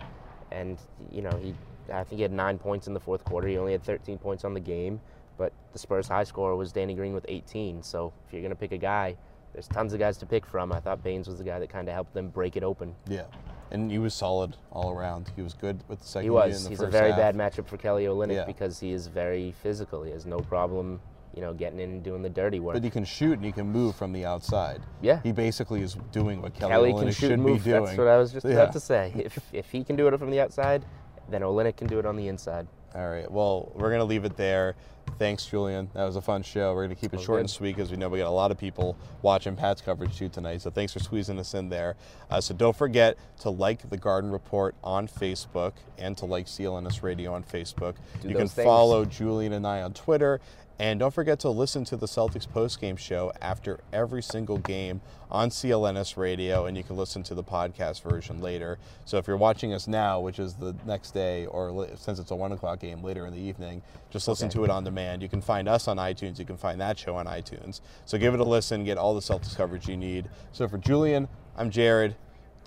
And, 0.52 0.80
you 1.12 1.24
know, 1.24 1.36
he 1.42 1.56
I 1.92 2.04
think 2.04 2.18
he 2.18 2.22
had 2.22 2.32
nine 2.32 2.58
points 2.58 2.88
in 2.88 2.94
the 2.94 3.00
fourth 3.00 3.24
quarter. 3.24 3.48
He 3.48 3.58
only 3.58 3.72
had 3.72 3.84
13 3.84 4.18
points 4.18 4.44
on 4.44 4.54
the 4.54 4.60
game, 4.60 5.00
but 5.38 5.54
the 5.74 5.80
Spurs 5.80 6.08
high 6.08 6.24
scorer 6.24 6.56
was 6.56 6.72
Danny 6.72 6.94
Green 6.96 7.14
with 7.14 7.26
18. 7.28 7.84
So 7.84 8.12
if 8.28 8.34
you're 8.34 8.42
going 8.42 8.50
to 8.52 8.56
pick 8.56 8.72
a 8.72 8.78
guy, 8.78 9.16
there's 9.54 9.68
tons 9.68 9.94
of 9.94 10.00
guys 10.00 10.18
to 10.18 10.26
pick 10.26 10.46
from. 10.46 10.72
I 10.72 10.80
thought 10.80 11.04
Baynes 11.04 11.28
was 11.28 11.38
the 11.38 11.44
guy 11.44 11.60
that 11.60 11.70
kind 11.70 11.88
of 11.88 11.94
helped 11.94 12.14
them 12.14 12.30
break 12.30 12.56
it 12.58 12.64
open. 12.64 12.96
yeah, 13.08 13.24
and 13.72 13.90
he 13.92 13.98
was 14.00 14.14
solid 14.14 14.56
all 14.72 14.92
around. 14.92 15.32
He 15.36 15.42
was 15.42 15.54
good 15.54 15.84
with 15.88 16.00
the 16.00 16.06
second. 16.08 16.24
He 16.26 16.30
was. 16.30 16.68
He's 16.68 16.82
a 16.82 16.88
very 16.88 17.10
half. 17.12 17.18
bad 17.20 17.36
matchup 17.36 17.68
for 17.68 17.78
Kelly 17.78 18.06
Olynyk 18.06 18.34
Yeah. 18.36 18.46
because 18.46 18.80
he 18.80 18.92
is 18.92 19.08
very 19.08 19.52
physical. 19.64 20.04
He 20.04 20.12
has 20.12 20.26
no 20.26 20.40
problem, 20.40 21.00
you 21.34 21.42
know, 21.42 21.54
getting 21.54 21.80
in 21.80 21.90
and 21.92 22.04
doing 22.04 22.22
the 22.22 22.30
dirty 22.30 22.60
work. 22.60 22.74
But 22.76 22.84
he 22.84 22.90
can 22.90 23.04
shoot 23.06 23.34
and 23.34 23.44
he 23.46 23.52
can 23.52 23.68
move 23.68 23.96
from 23.96 24.14
the 24.14 24.26
outside. 24.26 24.82
Yeah. 25.02 25.22
He 25.24 25.32
basically 25.32 25.82
is 25.82 25.96
doing 26.12 26.42
what 26.42 26.54
Kelly, 26.54 26.72
Kelly 26.72 26.94
Olynyk 26.94 27.04
can 27.04 27.12
should 27.14 27.32
and 27.32 27.42
move. 27.44 27.64
be 27.64 27.72
doing. 27.72 27.86
That's 27.86 27.98
what 27.98 28.08
I 28.08 28.18
was 28.18 28.32
just 28.32 28.46
Yeah. 28.46 28.54
about 28.54 28.74
to 28.74 28.80
say. 28.80 29.12
If 29.16 29.38
if 29.54 29.72
he 29.72 29.84
can 29.84 29.96
do 29.96 30.08
it 30.08 30.18
from 30.20 30.30
the 30.30 30.40
outside, 30.40 30.86
then 31.30 31.42
Olynyk 31.42 31.78
can 31.78 31.88
do 31.88 31.98
it 32.00 32.06
on 32.06 32.16
the 32.16 32.28
inside. 32.28 32.68
All 32.98 33.08
right. 33.08 33.30
Well, 33.30 33.72
we're 33.76 33.90
going 33.90 34.00
to 34.00 34.06
leave 34.06 34.26
it 34.26 34.36
there. 34.38 34.76
Thanks, 35.20 35.46
Julian. 35.46 35.88
That 35.94 36.04
was 36.04 36.16
a 36.16 36.22
fun 36.22 36.42
show. 36.42 36.74
We're 36.74 36.86
going 36.86 36.96
to 36.96 37.00
keep 37.00 37.14
it 37.14 37.22
short 37.22 37.38
good. 37.38 37.42
and 37.42 37.50
sweet 37.50 37.76
because 37.76 37.92
we 37.92 37.98
know 37.98 38.10
we 38.10 38.18
got 38.18 38.28
a 38.28 38.30
lot 38.30 38.50
of 38.50 38.58
people 38.58 38.98
watching 39.22 39.56
Pat's 39.56 39.82
coverage 39.82 40.18
too 40.18 40.30
tonight. 40.30 40.64
So 40.64 40.72
thanks 40.72 40.94
for 40.94 41.00
squeezing 41.00 41.38
us 41.38 41.54
in 41.54 41.70
there. 41.70 41.96
Uh, 42.32 42.42
so 42.42 42.56
don't 42.56 42.76
forget 42.76 43.18
to 43.42 43.52
like 43.52 43.88
the 43.88 43.98
Garden 43.98 44.32
Report 44.32 44.74
on 44.84 45.08
Facebook 45.08 45.74
and 46.00 46.18
to 46.18 46.26
like 46.26 46.48
CLNS 46.48 47.04
Radio 47.04 47.34
on 47.34 47.44
Facebook. 47.44 47.96
Do 48.22 48.30
you 48.30 48.36
can 48.36 48.48
things. 48.48 48.66
follow 48.66 49.06
Julian 49.06 49.54
and 49.54 49.66
I 49.68 49.84
on 49.84 49.94
Twitter. 49.94 50.42
And 50.80 51.00
don't 51.00 51.14
forget 51.14 51.40
to 51.40 51.50
listen 51.50 51.84
to 51.86 51.98
the 51.98 52.06
Celtics 52.06 52.48
postgame 52.48 53.00
show 53.00 53.32
after 53.42 53.80
every 53.92 54.22
single 54.22 54.60
game 54.60 55.02
on 55.32 55.50
CLNS 55.50 56.18
Radio, 56.18 56.68
and 56.68 56.78
you 56.78 56.84
can 56.84 56.96
listen 56.96 57.24
to 57.24 57.34
the 57.34 57.44
podcast 57.44 58.04
version 58.04 58.42
later. 58.42 58.78
So 59.06 59.18
if 59.18 59.28
you're 59.28 59.38
watching 59.38 59.74
us 59.74 59.88
now, 59.88 60.20
which 60.20 60.38
is 60.38 60.54
the 60.54 60.76
next 60.86 61.12
day, 61.12 61.48
or 61.48 61.88
since 61.96 62.20
it's 62.20 62.30
a 62.30 62.36
one 62.36 62.52
o'clock 62.52 62.80
game 62.80 63.04
later 63.04 63.26
in 63.26 63.34
the 63.34 63.40
evening, 63.40 63.82
just 64.12 64.28
listen 64.28 64.48
Okay. 64.50 64.54
to 64.60 64.64
it 64.66 64.70
on 64.70 64.84
demand. 64.84 65.24
You 65.24 65.30
can 65.30 65.42
find 65.42 65.68
us 65.68 65.88
on 65.88 65.98
iTunes. 65.98 66.38
You 66.38 66.46
can 66.46 66.58
find 66.58 66.80
that 66.80 67.00
show 67.00 67.16
on 67.16 67.26
iTunes. 67.26 67.82
So 68.06 68.20
give 68.20 68.36
it 68.36 68.40
a 68.40 68.44
listen, 68.44 68.84
get 68.84 69.00
all 69.00 69.16
the 69.16 69.22
Celtics 69.22 69.56
coverage 69.56 69.90
you 69.90 69.98
need. 69.98 70.30
So 70.52 70.68
for 70.68 70.78
Julian, 70.78 71.28
I'm 71.58 71.72
Jared. 71.72 72.16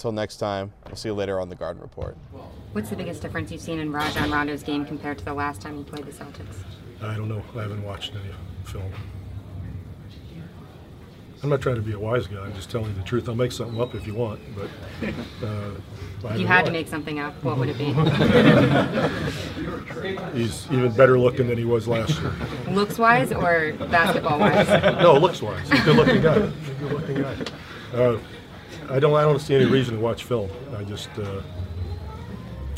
Until 0.00 0.12
next 0.12 0.38
time, 0.38 0.72
we'll 0.86 0.96
see 0.96 1.10
you 1.10 1.14
later 1.14 1.38
on 1.38 1.50
the 1.50 1.54
Garden 1.54 1.82
Report. 1.82 2.16
What's 2.72 2.88
the 2.88 2.96
biggest 2.96 3.20
difference 3.20 3.52
you've 3.52 3.60
seen 3.60 3.78
in 3.78 3.92
Rajon 3.92 4.30
Rondo's 4.30 4.62
game 4.62 4.86
compared 4.86 5.18
to 5.18 5.24
the 5.26 5.34
last 5.34 5.60
time 5.60 5.76
he 5.76 5.84
played 5.84 6.06
the 6.06 6.10
Celtics? 6.10 6.64
I 7.02 7.14
don't 7.16 7.28
know. 7.28 7.42
I 7.54 7.60
haven't 7.60 7.84
watched 7.84 8.14
any 8.14 8.32
film. 8.64 8.90
I'm 11.42 11.50
not 11.50 11.60
trying 11.60 11.74
to 11.74 11.82
be 11.82 11.92
a 11.92 11.98
wise 11.98 12.26
guy. 12.26 12.40
I'm 12.40 12.54
just 12.54 12.70
telling 12.70 12.86
you 12.86 12.94
the 12.94 13.02
truth. 13.02 13.28
I'll 13.28 13.34
make 13.34 13.52
something 13.52 13.78
up 13.78 13.94
if 13.94 14.06
you 14.06 14.14
want, 14.14 14.40
but 14.56 14.70
uh, 15.46 15.72
If 16.30 16.40
you 16.40 16.46
had 16.46 16.64
to 16.64 16.72
make 16.72 16.88
something 16.88 17.18
up, 17.18 17.34
what 17.44 17.58
would 17.58 17.68
it 17.68 17.76
be? 17.76 17.92
He's 20.38 20.66
even 20.72 20.92
better 20.92 21.18
looking 21.18 21.48
than 21.48 21.58
he 21.58 21.66
was 21.66 21.86
last 21.86 22.18
year. 22.22 22.32
Looks 22.70 22.98
wise 22.98 23.32
or 23.32 23.74
basketball 23.90 24.38
wise? 24.38 24.66
no, 25.02 25.18
looks 25.18 25.42
wise. 25.42 25.68
He's 25.68 25.82
a 25.82 25.84
good 25.84 25.96
looking 25.96 26.22
guy. 26.22 26.38
Good 26.78 26.90
looking 26.90 27.20
guy. 27.20 27.36
Uh, 27.92 28.18
I 28.90 28.98
don't. 28.98 29.14
I 29.14 29.22
don't 29.22 29.38
see 29.38 29.54
any 29.54 29.66
reason 29.66 29.94
to 29.94 30.00
watch 30.00 30.24
film. 30.24 30.50
I 30.76 30.82
just 30.82 31.10
uh, 31.18 31.42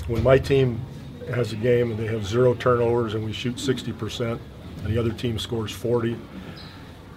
when 0.09 0.23
my 0.23 0.39
team 0.39 0.81
has 1.29 1.53
a 1.53 1.57
game 1.57 1.91
and 1.91 1.99
they 1.99 2.07
have 2.07 2.27
zero 2.27 2.55
turnovers 2.55 3.15
and 3.15 3.25
we 3.25 3.33
shoot 3.33 3.59
60 3.59 3.93
percent, 3.93 4.41
and 4.79 4.93
the 4.93 4.99
other 4.99 5.13
team 5.13 5.39
scores 5.39 5.73
40, 5.73 6.17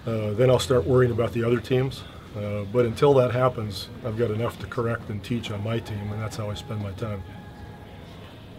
uh, 0.06 0.32
then 0.32 0.50
I'll 0.50 0.60
start 0.60 0.86
worrying 0.86 1.12
about 1.12 1.34
the 1.34 1.44
other 1.44 1.60
teams. 1.60 2.04
Uh, 2.38 2.66
but 2.72 2.86
until 2.86 3.14
that 3.14 3.32
happens, 3.32 3.88
I've 4.06 4.18
got 4.18 4.30
enough 4.30 4.60
to 4.60 4.68
correct 4.68 5.10
and 5.10 5.24
teach 5.24 5.52
on 5.52 5.64
my 5.64 5.80
team, 5.80 6.12
and 6.12 6.22
that's 6.22 6.36
how 6.36 6.50
I 6.50 6.54
spend 6.54 6.82
my 6.82 6.92
time. 6.92 7.24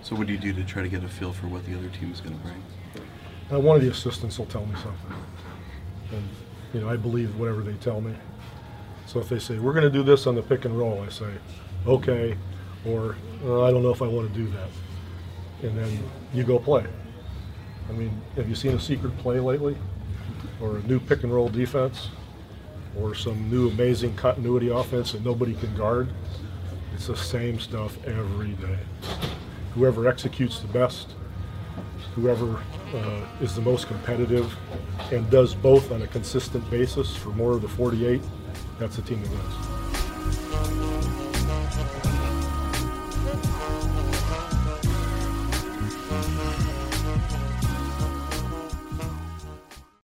So 0.02 0.16
what 0.16 0.26
do 0.26 0.32
you 0.32 0.38
do 0.38 0.52
to 0.54 0.64
try 0.64 0.82
to 0.82 0.88
get 0.88 1.04
a 1.04 1.08
feel 1.08 1.32
for 1.32 1.46
what 1.46 1.64
the 1.66 1.76
other 1.76 1.88
team 1.88 2.10
is 2.10 2.20
going 2.20 2.38
to 2.38 2.42
bring? 2.42 2.62
Uh, 3.52 3.60
one 3.60 3.76
of 3.76 3.82
the 3.82 3.90
assistants 3.90 4.38
will 4.38 4.46
tell 4.46 4.64
me 4.64 4.74
something. 4.76 5.12
And, 6.12 6.28
you 6.72 6.80
know, 6.80 6.88
I 6.88 6.96
believe 6.96 7.36
whatever 7.36 7.60
they 7.60 7.74
tell 7.74 8.00
me. 8.00 8.14
So 9.06 9.20
if 9.20 9.28
they 9.28 9.38
say, 9.38 9.58
we're 9.58 9.72
going 9.72 9.84
to 9.84 9.90
do 9.90 10.02
this 10.02 10.26
on 10.26 10.34
the 10.34 10.42
pick 10.42 10.64
and 10.64 10.76
roll, 10.76 11.00
I 11.00 11.08
say, 11.08 11.30
okay, 11.86 12.36
or 12.84 13.16
"Uh, 13.44 13.62
I 13.62 13.70
don't 13.70 13.82
know 13.82 13.90
if 13.90 14.02
I 14.02 14.06
want 14.06 14.32
to 14.32 14.38
do 14.38 14.48
that. 14.50 14.68
And 15.62 15.78
then 15.78 15.98
you 16.34 16.44
go 16.44 16.58
play. 16.58 16.84
I 17.88 17.92
mean, 17.92 18.20
have 18.34 18.48
you 18.48 18.54
seen 18.54 18.74
a 18.74 18.80
secret 18.80 19.16
play 19.18 19.40
lately? 19.40 19.76
Or 20.60 20.78
a 20.78 20.82
new 20.82 20.98
pick 20.98 21.22
and 21.22 21.32
roll 21.32 21.48
defense? 21.48 22.08
Or 22.98 23.14
some 23.14 23.48
new 23.50 23.68
amazing 23.68 24.16
continuity 24.16 24.68
offense 24.68 25.12
that 25.12 25.24
nobody 25.24 25.54
can 25.54 25.74
guard? 25.76 26.08
It's 26.94 27.06
the 27.06 27.16
same 27.16 27.60
stuff 27.60 27.96
every 28.06 28.52
day. 28.54 28.78
Whoever 29.74 30.08
executes 30.08 30.60
the 30.60 30.68
best 30.68 31.14
whoever 32.16 32.56
uh, 32.94 33.26
is 33.42 33.54
the 33.54 33.60
most 33.60 33.86
competitive 33.86 34.56
and 35.12 35.28
does 35.30 35.54
both 35.54 35.92
on 35.92 36.00
a 36.02 36.06
consistent 36.06 36.68
basis 36.70 37.14
for 37.14 37.28
more 37.30 37.52
of 37.52 37.60
the 37.60 37.68
48, 37.68 38.22
that's 38.78 38.96
the 38.96 39.02
team 39.02 39.22
that 39.22 39.30
wins. 39.30 40.85